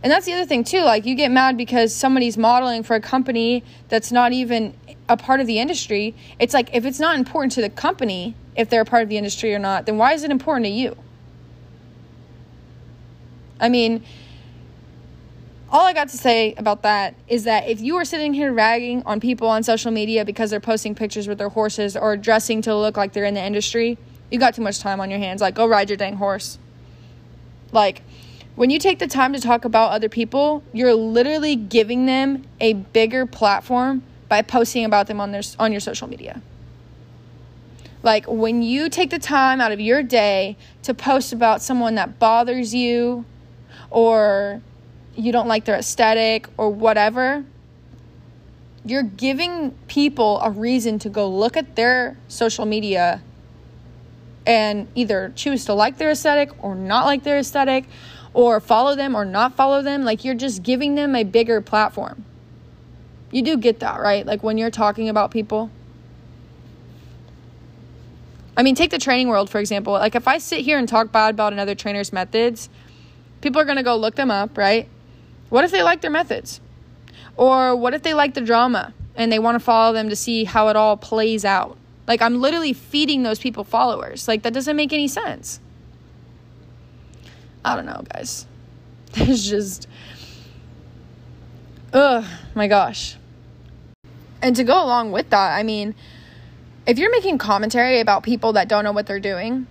[0.03, 0.81] And that's the other thing too.
[0.81, 4.75] Like you get mad because somebody's modeling for a company that's not even
[5.09, 6.15] a part of the industry.
[6.41, 9.17] It's like if it's not important to the company if they're a part of the
[9.17, 10.97] industry or not, then why is it important to you?
[13.61, 14.05] I mean,
[15.71, 19.03] all I got to say about that is that if you are sitting here ragging
[19.05, 22.75] on people on social media because they're posting pictures with their horses or dressing to
[22.75, 23.97] look like they're in the industry,
[24.31, 25.41] you got too much time on your hands.
[25.41, 26.59] Like, go ride your dang horse.
[27.73, 28.03] Like,
[28.55, 32.73] when you take the time to talk about other people, you're literally giving them a
[32.73, 36.43] bigger platform by posting about them on their on your social media.
[38.03, 42.19] Like when you take the time out of your day to post about someone that
[42.19, 43.25] bothers you
[43.91, 44.63] or
[45.17, 47.45] you don't like their aesthetic or whatever,
[48.85, 53.23] you're giving people a reason to go look at their social media
[54.49, 57.85] and either choose to like their aesthetic or not like their aesthetic
[58.33, 60.05] or follow them or not follow them.
[60.05, 62.25] Like you're just giving them a bigger platform.
[63.31, 64.25] You do get that, right?
[64.25, 65.71] Like when you're talking about people.
[68.57, 69.93] I mean, take the training world, for example.
[69.93, 72.71] Like if I sit here and talk bad about another trainer's methods,
[73.43, 74.89] people are going to go look them up, right?
[75.51, 76.63] What if they like their methods?
[77.37, 80.45] Or what if they like the drama and they want to follow them to see
[80.45, 81.78] how it all plays out?
[82.09, 84.27] Like I'm literally feeding those people followers.
[84.27, 85.61] Like that doesn't make any sense.
[87.65, 88.47] I don't know, guys.
[89.15, 89.87] It's just
[91.93, 93.17] Ugh, my gosh.
[94.43, 95.95] And to go along with that, I mean,
[96.87, 99.67] if you're making commentary about people that don't know what they're doing,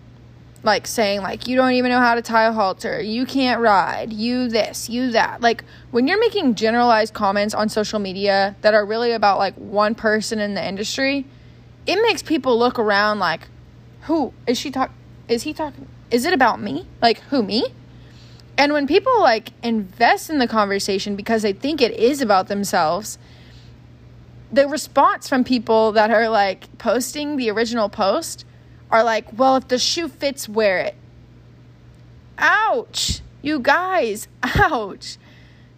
[0.63, 4.11] like saying like you don't even know how to tie a halter, you can't ride,
[4.13, 5.41] you this, you that.
[5.41, 9.95] Like when you're making generalized comments on social media that are really about like one
[9.95, 11.25] person in the industry,
[11.87, 13.47] it makes people look around like,
[14.01, 14.91] who is she talk?
[15.27, 15.87] Is he talking?
[16.11, 16.85] Is it about me?
[17.01, 17.65] Like who me?
[18.57, 23.17] And when people like invest in the conversation because they think it is about themselves,
[24.51, 28.45] the response from people that are like posting the original post
[28.91, 30.95] are like, well, if the shoe fits, wear it.
[32.37, 33.21] Ouch.
[33.41, 35.17] You guys, ouch.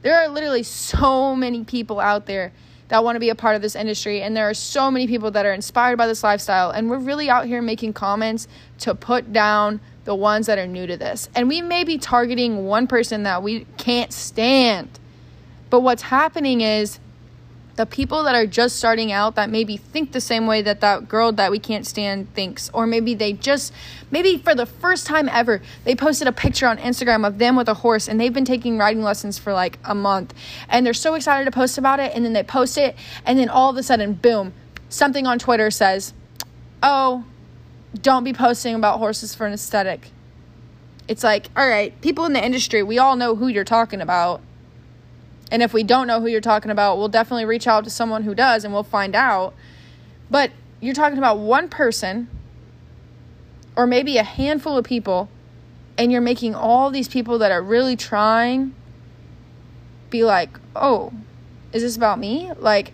[0.02, 2.54] There are literally so many people out there
[2.89, 4.21] that want to be a part of this industry.
[4.21, 6.71] And there are so many people that are inspired by this lifestyle.
[6.71, 8.47] And we're really out here making comments
[8.80, 11.30] to put down the ones that are new to this.
[11.36, 14.99] And we may be targeting one person that we can't stand.
[15.69, 16.99] But what's happening is
[17.80, 21.08] the people that are just starting out that maybe think the same way that that
[21.08, 22.70] girl that we can't stand thinks.
[22.74, 23.72] Or maybe they just
[24.12, 27.70] maybe for the first time ever they posted a picture on Instagram of them with
[27.70, 30.34] a horse and they've been taking riding lessons for like a month.
[30.68, 33.48] And they're so excited to post about it and then they post it and then
[33.48, 34.52] all of a sudden boom
[34.89, 36.13] something on Twitter says
[36.84, 37.24] oh
[38.02, 40.12] don't be posting about horses for an aesthetic.
[41.08, 44.42] It's like all right people in the industry we all know who you're talking about
[45.52, 48.24] and if we don't know who you're talking about, we'll definitely reach out to someone
[48.24, 49.54] who does and we'll find out.
[50.30, 52.30] But you're talking about one person
[53.76, 55.30] or maybe a handful of people,
[55.98, 58.76] and you're making all these people that are really trying
[60.10, 61.14] be like, oh,
[61.72, 62.52] is this about me?
[62.58, 62.94] Like,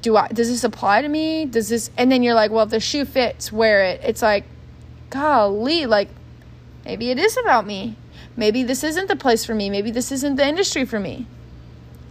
[0.00, 1.44] do I does this apply to me?
[1.44, 4.00] Does this and then you're like, well, if the shoe fits, wear it.
[4.02, 4.44] It's like,
[5.10, 6.08] golly, like
[6.84, 7.96] maybe it is about me.
[8.36, 9.70] Maybe this isn't the place for me.
[9.70, 11.26] Maybe this isn't the industry for me.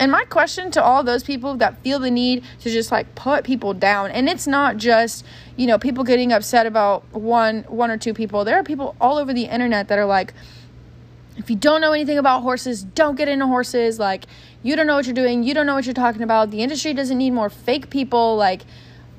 [0.02, 3.44] And my question to all those people that feel the need to just like put
[3.44, 5.24] people down, and it's not just,
[5.56, 8.44] you know, people getting upset about one one or two people.
[8.44, 10.34] There are people all over the internet that are like,
[11.38, 14.00] if you don't know anything about horses, don't get into horses.
[14.00, 14.26] Like,
[14.64, 15.44] you don't know what you're doing.
[15.44, 16.50] You don't know what you're talking about.
[16.50, 18.36] The industry doesn't need more fake people.
[18.36, 18.64] Like,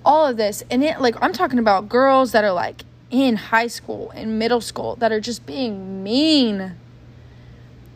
[0.05, 0.65] all of this.
[0.69, 4.61] And it, like, I'm talking about girls that are like in high school and middle
[4.61, 6.75] school that are just being mean.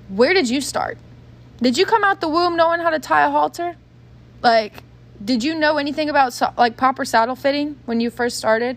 [0.08, 0.98] Where did you start?
[1.60, 3.76] Did you come out the womb knowing how to tie a halter?
[4.42, 4.82] Like,
[5.24, 8.76] did you know anything about like proper saddle fitting when you first started?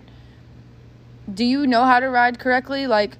[1.31, 2.87] Do you know how to ride correctly?
[2.87, 3.17] Like,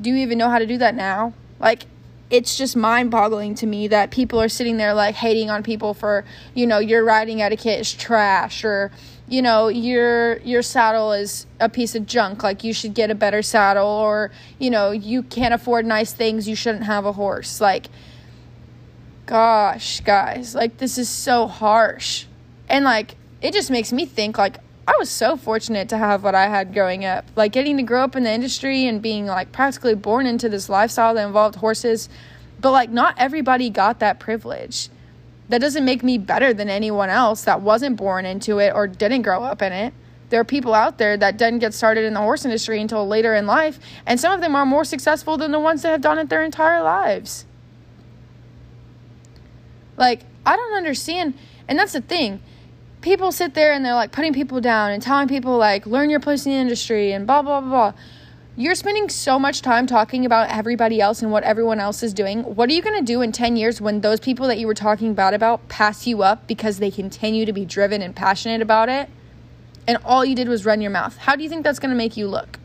[0.00, 1.34] do you even know how to do that now?
[1.58, 1.86] Like,
[2.30, 5.92] it's just mind boggling to me that people are sitting there like hating on people
[5.94, 8.92] for, you know, your riding etiquette is trash or,
[9.30, 13.14] you know, your your saddle is a piece of junk, like you should get a
[13.14, 17.60] better saddle or, you know, you can't afford nice things, you shouldn't have a horse.
[17.60, 17.86] Like
[19.26, 22.26] gosh, guys, like this is so harsh.
[22.68, 26.34] And like it just makes me think like I was so fortunate to have what
[26.34, 27.24] I had growing up.
[27.36, 30.68] Like getting to grow up in the industry and being like practically born into this
[30.68, 32.08] lifestyle that involved horses.
[32.60, 34.88] But like not everybody got that privilege.
[35.50, 39.22] That doesn't make me better than anyone else that wasn't born into it or didn't
[39.22, 39.92] grow up in it.
[40.30, 43.34] There are people out there that didn't get started in the horse industry until later
[43.34, 46.18] in life, and some of them are more successful than the ones that have done
[46.18, 47.44] it their entire lives.
[49.96, 51.34] Like, I don't understand,
[51.68, 52.40] and that's the thing
[53.00, 56.20] people sit there and they're like putting people down and telling people like learn your
[56.20, 58.00] place in the industry and blah blah blah blah
[58.56, 62.42] you're spending so much time talking about everybody else and what everyone else is doing
[62.42, 64.74] what are you going to do in 10 years when those people that you were
[64.74, 68.88] talking bad about pass you up because they continue to be driven and passionate about
[68.88, 69.08] it
[69.86, 71.96] and all you did was run your mouth how do you think that's going to
[71.96, 72.58] make you look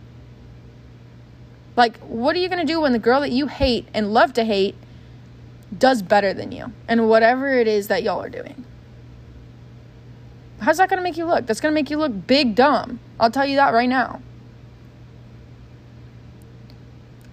[1.76, 4.34] like what are you going to do when the girl that you hate and love
[4.34, 4.76] to hate
[5.78, 8.66] does better than you and whatever it is that y'all are doing
[10.66, 11.46] How's that going to make you look?
[11.46, 13.00] That's going to make you look big dumb.
[13.20, 14.22] I'll tell you that right now.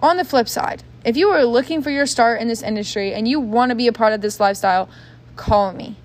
[0.02, 3.28] On the flip side, if you are looking for your start in this industry and
[3.28, 4.88] you want to be a part of this lifestyle,
[5.36, 5.96] call me.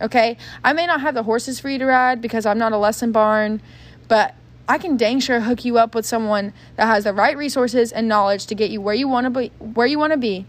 [0.00, 0.36] Okay?
[0.62, 3.10] I may not have the horses for you to ride because I'm not a lesson
[3.10, 3.62] barn,
[4.06, 4.34] but
[4.68, 8.06] I can dang sure hook you up with someone that has the right resources and
[8.06, 10.44] knowledge to get you where you want to be where you want to be.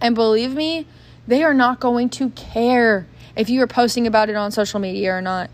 [0.00, 0.86] And believe me,
[1.26, 5.12] they are not going to care if you are posting about it on social media
[5.12, 5.50] or not.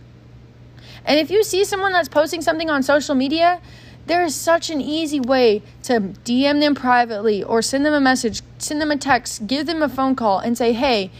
[1.07, 3.63] And if you see someone that's posting something on social media,
[4.09, 8.43] there is such an easy way to DM them privately or send them a message,
[8.59, 11.11] send them a text, give them a phone call, and say, hey,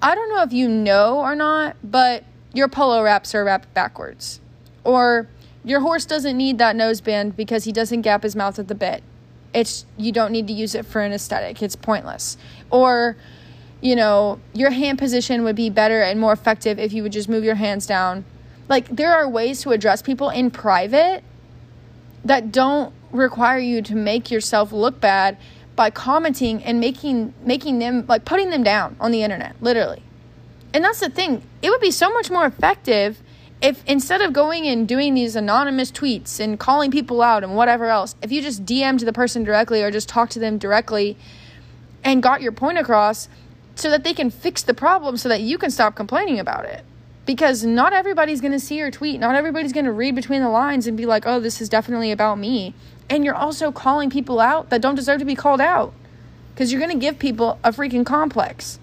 [0.00, 4.40] I don't know if you know or not, but your polo wraps are wrapped backwards.
[4.82, 5.28] Or
[5.64, 9.02] your horse doesn't need that noseband because he doesn't gap his mouth at the bit.
[9.54, 11.62] It's you don't need to use it for an aesthetic.
[11.62, 12.36] It's pointless.
[12.70, 13.16] Or
[13.82, 17.28] you know, your hand position would be better and more effective if you would just
[17.28, 18.24] move your hands down.
[18.68, 21.24] Like, there are ways to address people in private
[22.24, 25.36] that don't require you to make yourself look bad
[25.76, 30.02] by commenting and making making them like putting them down on the internet literally
[30.72, 33.22] and that's the thing it would be so much more effective
[33.60, 37.86] if instead of going and doing these anonymous tweets and calling people out and whatever
[37.86, 41.16] else if you just dm'd the person directly or just talked to them directly
[42.04, 43.28] and got your point across
[43.74, 46.84] so that they can fix the problem so that you can stop complaining about it.
[47.24, 49.20] Because not everybody's going to see your tweet.
[49.20, 52.10] Not everybody's going to read between the lines and be like, oh, this is definitely
[52.10, 52.74] about me.
[53.08, 55.94] And you're also calling people out that don't deserve to be called out.
[56.52, 58.78] Because you're going to give people a freaking complex.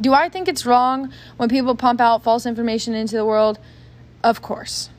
[0.00, 3.58] Do I think it's wrong when people pump out false information into the world?
[4.22, 4.90] Of course.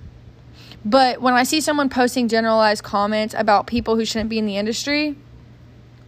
[0.84, 4.58] But when I see someone posting generalized comments about people who shouldn't be in the
[4.58, 5.16] industry,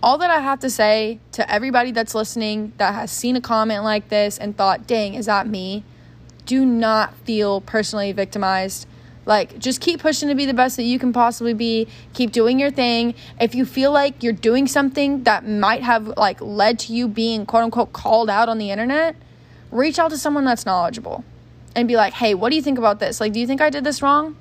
[0.01, 3.83] all that I have to say to everybody that's listening that has seen a comment
[3.83, 5.83] like this and thought, dang, is that me?
[6.45, 8.87] Do not feel personally victimized.
[9.25, 11.87] Like, just keep pushing to be the best that you can possibly be.
[12.13, 13.13] Keep doing your thing.
[13.41, 17.45] If you feel like you're doing something that might have, like, led to you being
[17.45, 19.17] quote unquote called out on the internet,
[19.69, 21.25] reach out to someone that's knowledgeable
[21.75, 23.19] and be like, hey, what do you think about this?
[23.19, 24.37] Like, do you think I did this wrong?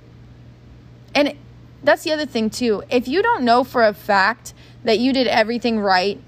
[1.16, 1.34] And
[1.82, 2.84] that's the other thing, too.
[2.88, 4.54] If you don't know for a fact
[4.86, 6.18] that you did everything right,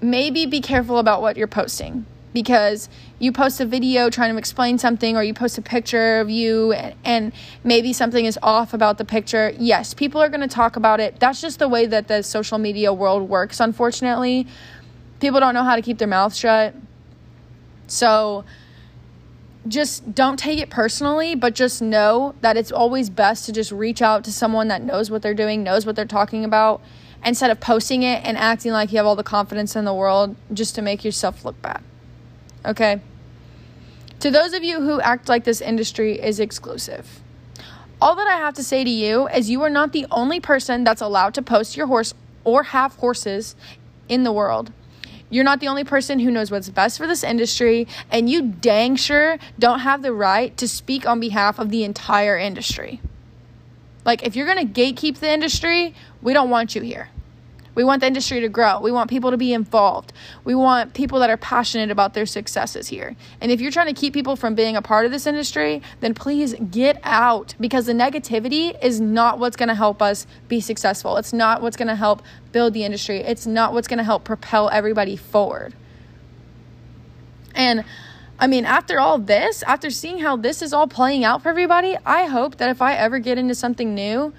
[0.00, 2.04] maybe be careful about what you're posting.
[2.32, 2.88] because
[3.18, 6.72] you post a video trying to explain something or you post a picture of you
[6.72, 7.32] and,
[7.64, 9.52] maybe something is off about the picture.
[9.58, 11.18] Yes, people are going to talk about it.
[11.18, 14.46] That's just the way that the social media world works, unfortunately.
[15.20, 16.74] People don't know how to keep their mouth shut.
[17.88, 18.44] So
[19.66, 24.00] just don't take it personally, but just know that it's always best to just reach
[24.00, 26.80] out to someone that knows what they're doing, knows what they're talking about,
[27.24, 30.36] instead of posting it and acting like you have all the confidence in the world
[30.52, 31.82] just to make yourself look bad.
[32.64, 33.00] Okay?
[34.20, 37.20] To those of you who act like this industry is exclusive,
[38.00, 40.84] all that I have to say to you is you are not the only person
[40.84, 42.14] that's allowed to post your horse
[42.44, 43.56] or have horses
[44.08, 44.72] in the world.
[45.30, 48.96] You're not the only person who knows what's best for this industry, and you dang
[48.96, 53.00] sure don't have the right to speak on behalf of the entire industry.
[54.08, 57.10] Like, if you're gonna gatekeep the industry, we don't want you here.
[57.74, 58.80] We want the industry to grow.
[58.80, 60.14] We want people to be involved.
[60.44, 63.16] We want people that are passionate about their successes here.
[63.42, 66.14] And if you're trying to keep people from being a part of this industry, then
[66.14, 71.18] please get out because the negativity is not what's going to help us be successful.
[71.18, 73.18] It's not what's going to help build the industry.
[73.18, 75.74] It's not what's going to help propel everybody forward.
[77.54, 77.84] And
[78.40, 81.96] I mean, after all this, after seeing how this is all playing out for everybody,
[82.06, 84.32] I hope that if I ever get into something new,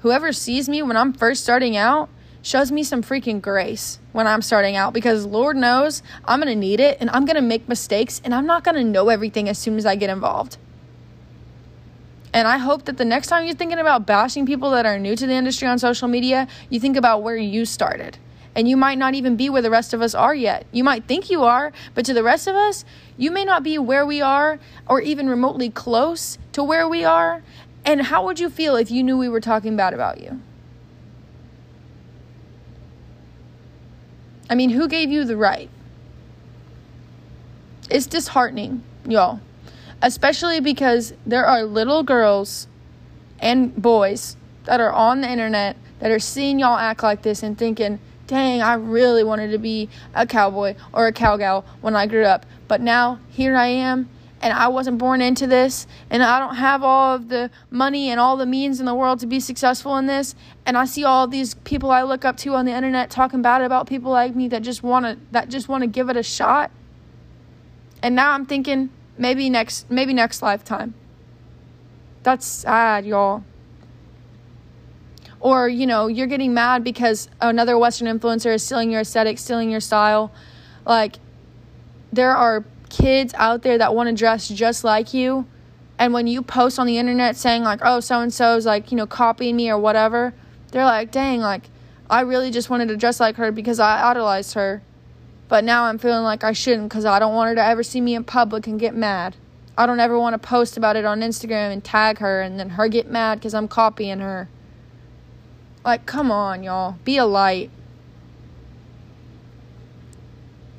[0.00, 2.10] whoever sees me when I'm first starting out
[2.42, 6.58] shows me some freaking grace when I'm starting out because Lord knows I'm going to
[6.58, 9.48] need it and I'm going to make mistakes and I'm not going to know everything
[9.48, 10.58] as soon as I get involved.
[12.34, 15.16] And I hope that the next time you're thinking about bashing people that are new
[15.16, 18.18] to the industry on social media, you think about where you started.
[18.56, 20.64] And you might not even be where the rest of us are yet.
[20.72, 22.86] You might think you are, but to the rest of us,
[23.18, 27.42] you may not be where we are or even remotely close to where we are.
[27.84, 30.40] And how would you feel if you knew we were talking bad about you?
[34.48, 35.68] I mean, who gave you the right?
[37.90, 39.40] It's disheartening, y'all.
[40.00, 42.68] Especially because there are little girls
[43.38, 47.58] and boys that are on the internet that are seeing y'all act like this and
[47.58, 52.24] thinking, dang, I really wanted to be a cowboy or a cowgirl when I grew
[52.24, 52.46] up.
[52.68, 54.08] But now here I am
[54.42, 58.20] and I wasn't born into this, and I don't have all of the money and
[58.20, 60.34] all the means in the world to be successful in this,
[60.66, 63.62] and I see all these people I look up to on the internet talking bad
[63.62, 66.22] about people like me that just want to that just want to give it a
[66.22, 66.70] shot.
[68.02, 70.94] And now I'm thinking maybe next maybe next lifetime.
[72.22, 73.42] That's sad, y'all.
[75.46, 79.70] Or, you know, you're getting mad because another Western influencer is stealing your aesthetic, stealing
[79.70, 80.32] your style.
[80.84, 81.20] Like,
[82.12, 85.46] there are kids out there that want to dress just like you.
[86.00, 88.96] And when you post on the internet saying, like, oh, so and so's like, you
[88.96, 90.34] know, copying me or whatever,
[90.72, 91.70] they're like, dang, like,
[92.10, 94.82] I really just wanted to dress like her because I idolized her.
[95.46, 98.00] But now I'm feeling like I shouldn't because I don't want her to ever see
[98.00, 99.36] me in public and get mad.
[99.78, 102.70] I don't ever want to post about it on Instagram and tag her and then
[102.70, 104.48] her get mad because I'm copying her.
[105.86, 106.96] Like, come on, y'all.
[107.04, 107.70] Be a light.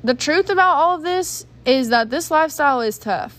[0.04, 3.38] The truth about all of this is that this lifestyle is tough.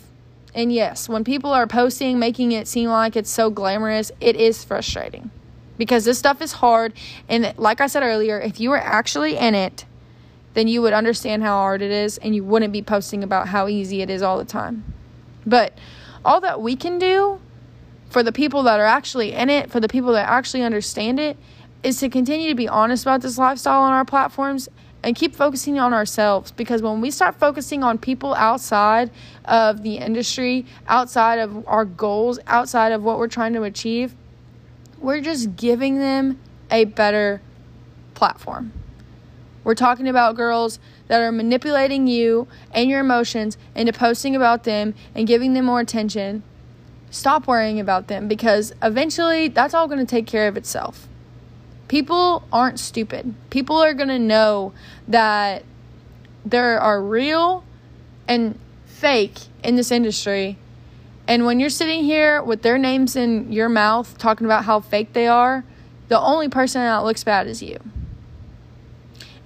[0.55, 4.63] And yes, when people are posting, making it seem like it's so glamorous, it is
[4.63, 5.29] frustrating
[5.77, 6.93] because this stuff is hard.
[7.29, 9.85] And like I said earlier, if you were actually in it,
[10.55, 13.67] then you would understand how hard it is and you wouldn't be posting about how
[13.67, 14.91] easy it is all the time.
[15.45, 15.77] But
[16.25, 17.39] all that we can do
[18.09, 21.37] for the people that are actually in it, for the people that actually understand it,
[21.83, 24.67] is to continue to be honest about this lifestyle on our platforms
[25.01, 29.09] and keep focusing on ourselves because when we start focusing on people outside
[29.45, 34.13] of the industry, outside of our goals, outside of what we're trying to achieve,
[34.99, 36.37] we're just giving them
[36.69, 37.41] a better
[38.13, 38.73] platform.
[39.63, 44.95] We're talking about girls that are manipulating you and your emotions into posting about them
[45.15, 46.43] and giving them more attention.
[47.09, 51.08] Stop worrying about them because eventually that's all going to take care of itself
[51.89, 53.33] people aren't stupid.
[53.49, 54.71] People are going to know
[55.09, 55.65] that
[56.45, 57.65] there are real
[58.27, 60.57] and fake in this industry.
[61.27, 65.11] And when you're sitting here with their names in your mouth talking about how fake
[65.11, 65.65] they are,
[66.07, 67.79] the only person that looks bad is you.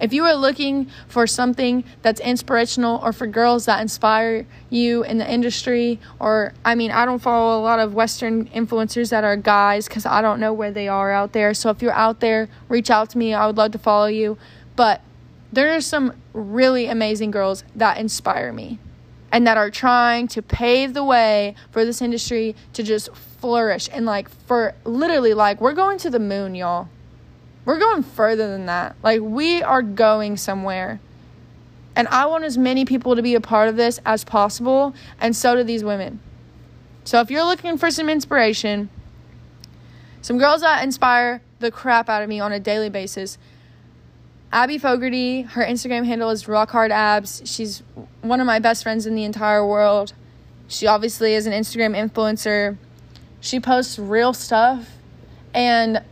[0.04, 5.16] If you are looking for something that's inspirational or for girls that inspire you in
[5.16, 9.34] the industry, or I mean, I don't follow a lot of Western influencers that are
[9.34, 11.54] guys because I don't know where they are out there.
[11.54, 13.32] So if you're out there, reach out to me.
[13.32, 14.36] I would love to follow you.
[14.76, 15.00] But
[15.50, 18.78] there are some really amazing girls that inspire me
[19.32, 24.04] and that are trying to pave the way for this industry to just flourish and
[24.04, 26.88] like for literally like we're going to the moon y'all
[27.64, 28.96] we're going further than that.
[29.02, 31.00] Like, we are going somewhere.
[31.96, 35.34] And I want as many people to be a part of this as possible, and
[35.34, 36.20] so do these women.
[37.04, 38.88] So if you're looking for some inspiration,
[40.20, 43.38] some girls that inspire the crap out of me on a daily basis.
[44.52, 47.42] Abby Fogarty, her Instagram handle is Rock Hard Abs.
[47.44, 47.82] She's
[48.22, 50.12] one of my best friends in the entire world.
[50.68, 52.76] She obviously is an Instagram influencer.
[53.40, 54.88] She posts real stuff
[55.52, 56.02] and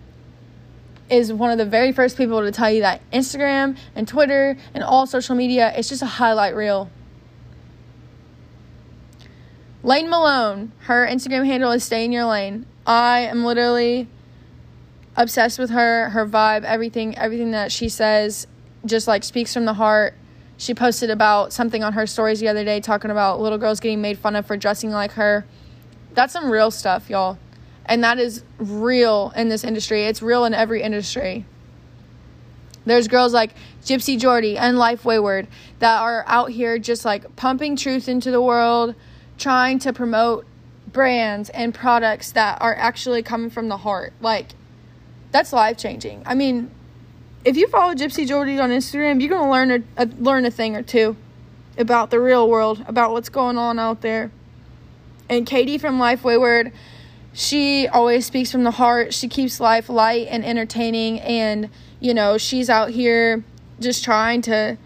[1.13, 4.83] is one of the very first people to tell you that Instagram and Twitter and
[4.83, 6.91] all social media is just a highlight reel.
[9.83, 12.65] Lane Malone, her Instagram handle is Stay in Your Lane.
[12.87, 14.09] I am literally
[15.15, 18.47] obsessed with her, her vibe, everything, everything that she says
[18.87, 20.15] just like speaks from the heart.
[20.57, 24.01] She posted about something on her stories the other day talking about little girls getting
[24.01, 25.45] made fun of for dressing like her.
[26.15, 27.37] That's some real stuff, y'all.
[27.87, 30.05] And that is real in this industry.
[30.05, 31.45] It's real in every industry.
[32.85, 33.55] There's girls like
[33.85, 35.47] Gypsy Jordy and Life Wayward
[35.79, 38.95] that are out here just like pumping truth into the world,
[39.39, 40.47] trying to promote
[40.93, 44.13] brands and products that are actually coming from the heart.
[44.21, 44.49] Like,
[45.31, 46.23] that's life changing.
[46.27, 46.71] I mean,
[47.45, 50.77] if you follow Gypsy Jordy on Instagram, you're gonna learn a, a, learn a thing
[50.77, 51.17] or two
[51.79, 54.31] about the real world, about what's going on out there.
[55.29, 56.73] And Katie from Life Wayward,
[57.33, 59.15] she always speaks from the heart.
[59.15, 61.71] She keeps life light and entertaining, and
[62.01, 63.45] you know she's out here
[63.81, 64.77] just trying to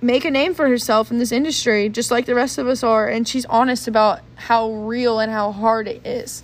[0.00, 3.08] make a name for herself in this industry, just like the rest of us are.
[3.08, 6.42] And she's honest about how real and how hard it is.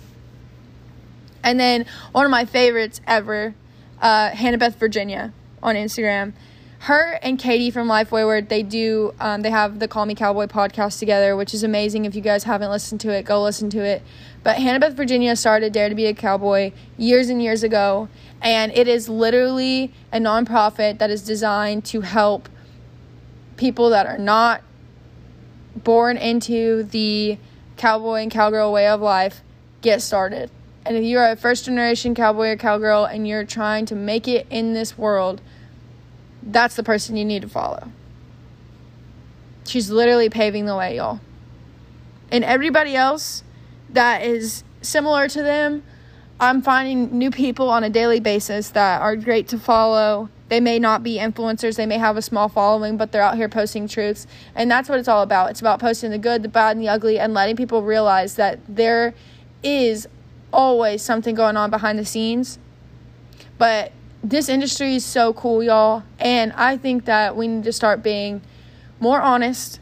[1.43, 3.53] And then one of my favorites ever,
[4.01, 6.33] uh, Hannah Beth Virginia on Instagram.
[6.85, 10.47] Her and Katie from Life Wayward, they do, um, they have the Call Me Cowboy
[10.47, 12.05] podcast together, which is amazing.
[12.05, 14.01] If you guys haven't listened to it, go listen to it.
[14.41, 18.09] But Hannah Virginia started Dare to Be a Cowboy years and years ago,
[18.41, 22.49] and it is literally a nonprofit that is designed to help
[23.57, 24.63] people that are not
[25.75, 27.37] born into the
[27.77, 29.41] cowboy and cowgirl way of life
[29.83, 30.49] get started.
[30.83, 34.47] And if you're a first generation cowboy or cowgirl and you're trying to make it
[34.49, 35.41] in this world,
[36.43, 37.91] that's the person you need to follow.
[39.65, 41.19] She's literally paving the way, y'all.
[42.31, 43.43] And everybody else
[43.89, 45.83] that is similar to them,
[46.39, 50.29] I'm finding new people on a daily basis that are great to follow.
[50.49, 53.47] They may not be influencers, they may have a small following, but they're out here
[53.47, 54.25] posting truths.
[54.55, 55.51] And that's what it's all about.
[55.51, 58.59] It's about posting the good, the bad, and the ugly, and letting people realize that
[58.67, 59.13] there
[59.63, 60.07] is
[60.51, 62.57] always something going on behind the scenes.
[63.57, 63.91] But
[64.23, 66.03] this industry is so cool, y'all.
[66.19, 68.41] And I think that we need to start being
[68.99, 69.79] more honest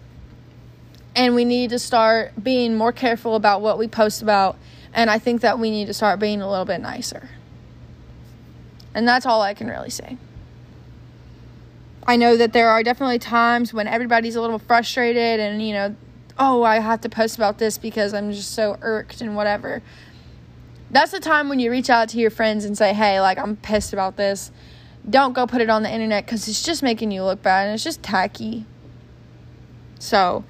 [1.15, 4.57] and we need to start being more careful about what we post about.
[4.93, 7.29] And I think that we need to start being a little bit nicer.
[8.93, 10.17] And that's all I can really say.
[12.07, 15.95] I know that there are definitely times when everybody's a little frustrated and, you know,
[16.39, 19.83] oh, I have to post about this because I'm just so irked and whatever
[20.91, 23.55] that's the time when you reach out to your friends and say, hey, like, I'm
[23.55, 24.51] pissed about this.
[25.09, 27.75] Don't go put it on the internet because it's just making you look bad and
[27.75, 28.65] it's just tacky.
[29.99, 30.43] So,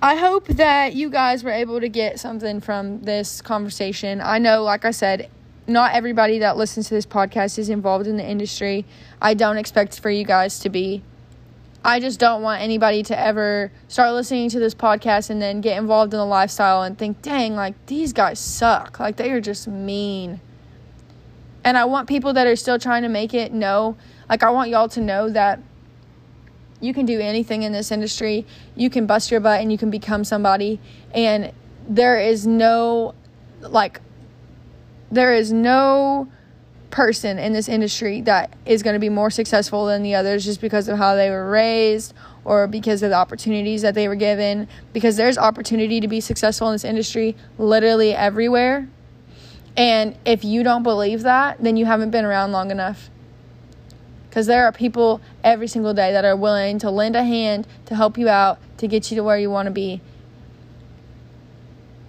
[0.00, 4.20] I hope that you guys were able to get something from this conversation.
[4.20, 5.28] I know, like I said,
[5.66, 8.86] not everybody that listens to this podcast is involved in the industry.
[9.20, 11.02] I don't expect for you guys to be.
[11.84, 15.78] I just don't want anybody to ever start listening to this podcast and then get
[15.78, 18.98] involved in the lifestyle and think, dang, like these guys suck.
[18.98, 20.40] Like they are just mean.
[21.64, 23.96] And I want people that are still trying to make it know,
[24.28, 25.60] like, I want y'all to know that
[26.80, 28.46] you can do anything in this industry.
[28.76, 30.80] You can bust your butt and you can become somebody.
[31.12, 31.52] And
[31.88, 33.14] there is no,
[33.60, 34.00] like,
[35.10, 36.28] there is no
[36.90, 40.60] person in this industry that is going to be more successful than the others just
[40.60, 42.14] because of how they were raised
[42.44, 44.68] or because of the opportunities that they were given.
[44.92, 48.88] Because there's opportunity to be successful in this industry literally everywhere.
[49.76, 53.10] And if you don't believe that then you haven't been around long enough.
[54.28, 57.94] Because there are people every single day that are willing to lend a hand to
[57.94, 60.00] help you out to get you to where you want to be.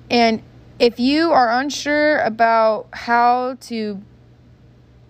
[0.09, 0.41] And
[0.79, 4.01] if you are unsure about how to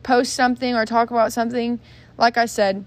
[0.09, 1.79] post something or talk about something,
[2.17, 2.83] like I said,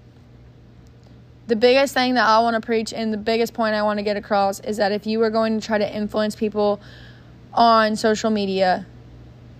[1.47, 4.03] the biggest thing that I want to preach and the biggest point I want to
[4.03, 6.81] get across is that if you are going to try to influence people
[7.55, 8.87] on social media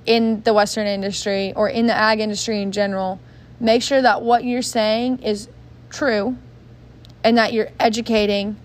[0.07, 3.21] in the Western industry or in the ag industry in general,
[3.61, 5.49] make sure that what you're saying is
[5.89, 6.37] true
[7.23, 8.57] and that you're educating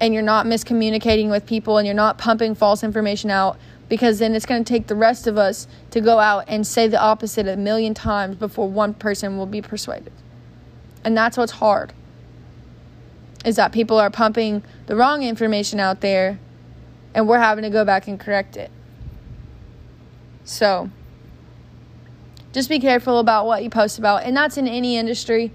[0.00, 3.58] and you're not miscommunicating with people and you're not pumping false information out
[3.88, 6.88] because then it's going to take the rest of us to go out and say
[6.88, 10.12] the opposite a million times before one person will be persuaded.
[11.04, 11.92] And that's what's hard.
[13.44, 16.38] is that people are pumping the wrong information out there
[17.14, 18.70] and we're having to go back and correct it.
[20.44, 20.90] So,
[22.52, 25.52] just be careful about what you post about, and that's in any industry.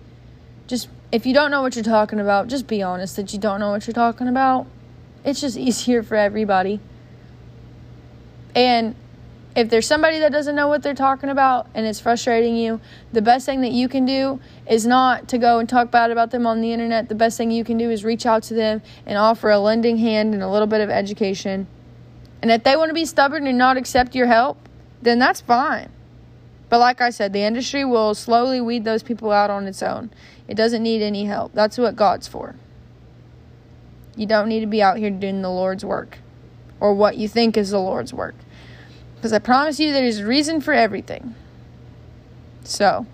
[0.67, 3.59] Just if you don't know what you're talking about, just be honest that you don't
[3.59, 4.67] know what you're talking about.
[5.25, 6.79] It's just easier for everybody.
[8.55, 8.95] And
[9.55, 12.81] if there's somebody that doesn't know what they're talking about and it's frustrating you,
[13.11, 16.31] the best thing that you can do is not to go and talk bad about
[16.31, 17.09] them on the internet.
[17.09, 19.97] The best thing you can do is reach out to them and offer a lending
[19.97, 21.67] hand and a little bit of education.
[22.41, 24.57] And if they want to be stubborn and not accept your help,
[25.01, 25.89] then that's fine.
[26.69, 30.09] But like I said, the industry will slowly weed those people out on its own.
[30.47, 31.53] It doesn't need any help.
[31.53, 32.55] That's what God's for.
[34.15, 36.17] You don't need to be out here doing the Lord's work
[36.79, 38.35] or what you think is the Lord's work.
[39.23, 41.33] Because I promise you, there's a reason for everything.
[42.65, 43.05] So,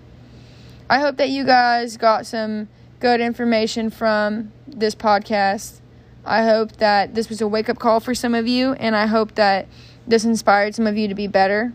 [0.90, 2.66] I hope that you guys got some
[2.98, 5.78] good information from this podcast.
[6.24, 9.06] I hope that this was a wake up call for some of you, and I
[9.06, 9.68] hope that
[10.04, 11.72] this inspired some of you to be better.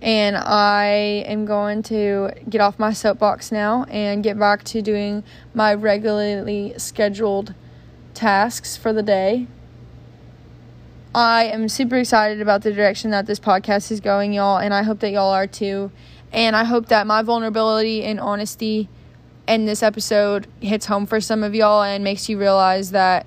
[0.00, 5.24] And I am going to get off my soapbox now and get back to doing
[5.54, 7.54] my regularly scheduled
[8.14, 9.48] tasks for the day.
[11.14, 14.82] I am super excited about the direction that this podcast is going, y'all, and I
[14.82, 15.90] hope that y'all are too.
[16.32, 18.88] And I hope that my vulnerability and honesty
[19.46, 23.26] in this episode hits home for some of y'all and makes you realize that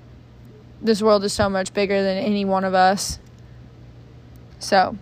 [0.80, 3.18] this world is so much bigger than any one of us.
[4.60, 4.96] So,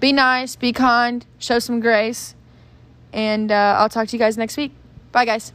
[0.00, 2.34] be nice, be kind, show some grace,
[3.12, 4.72] and uh, I'll talk to you guys next week.
[5.12, 5.52] Bye, guys.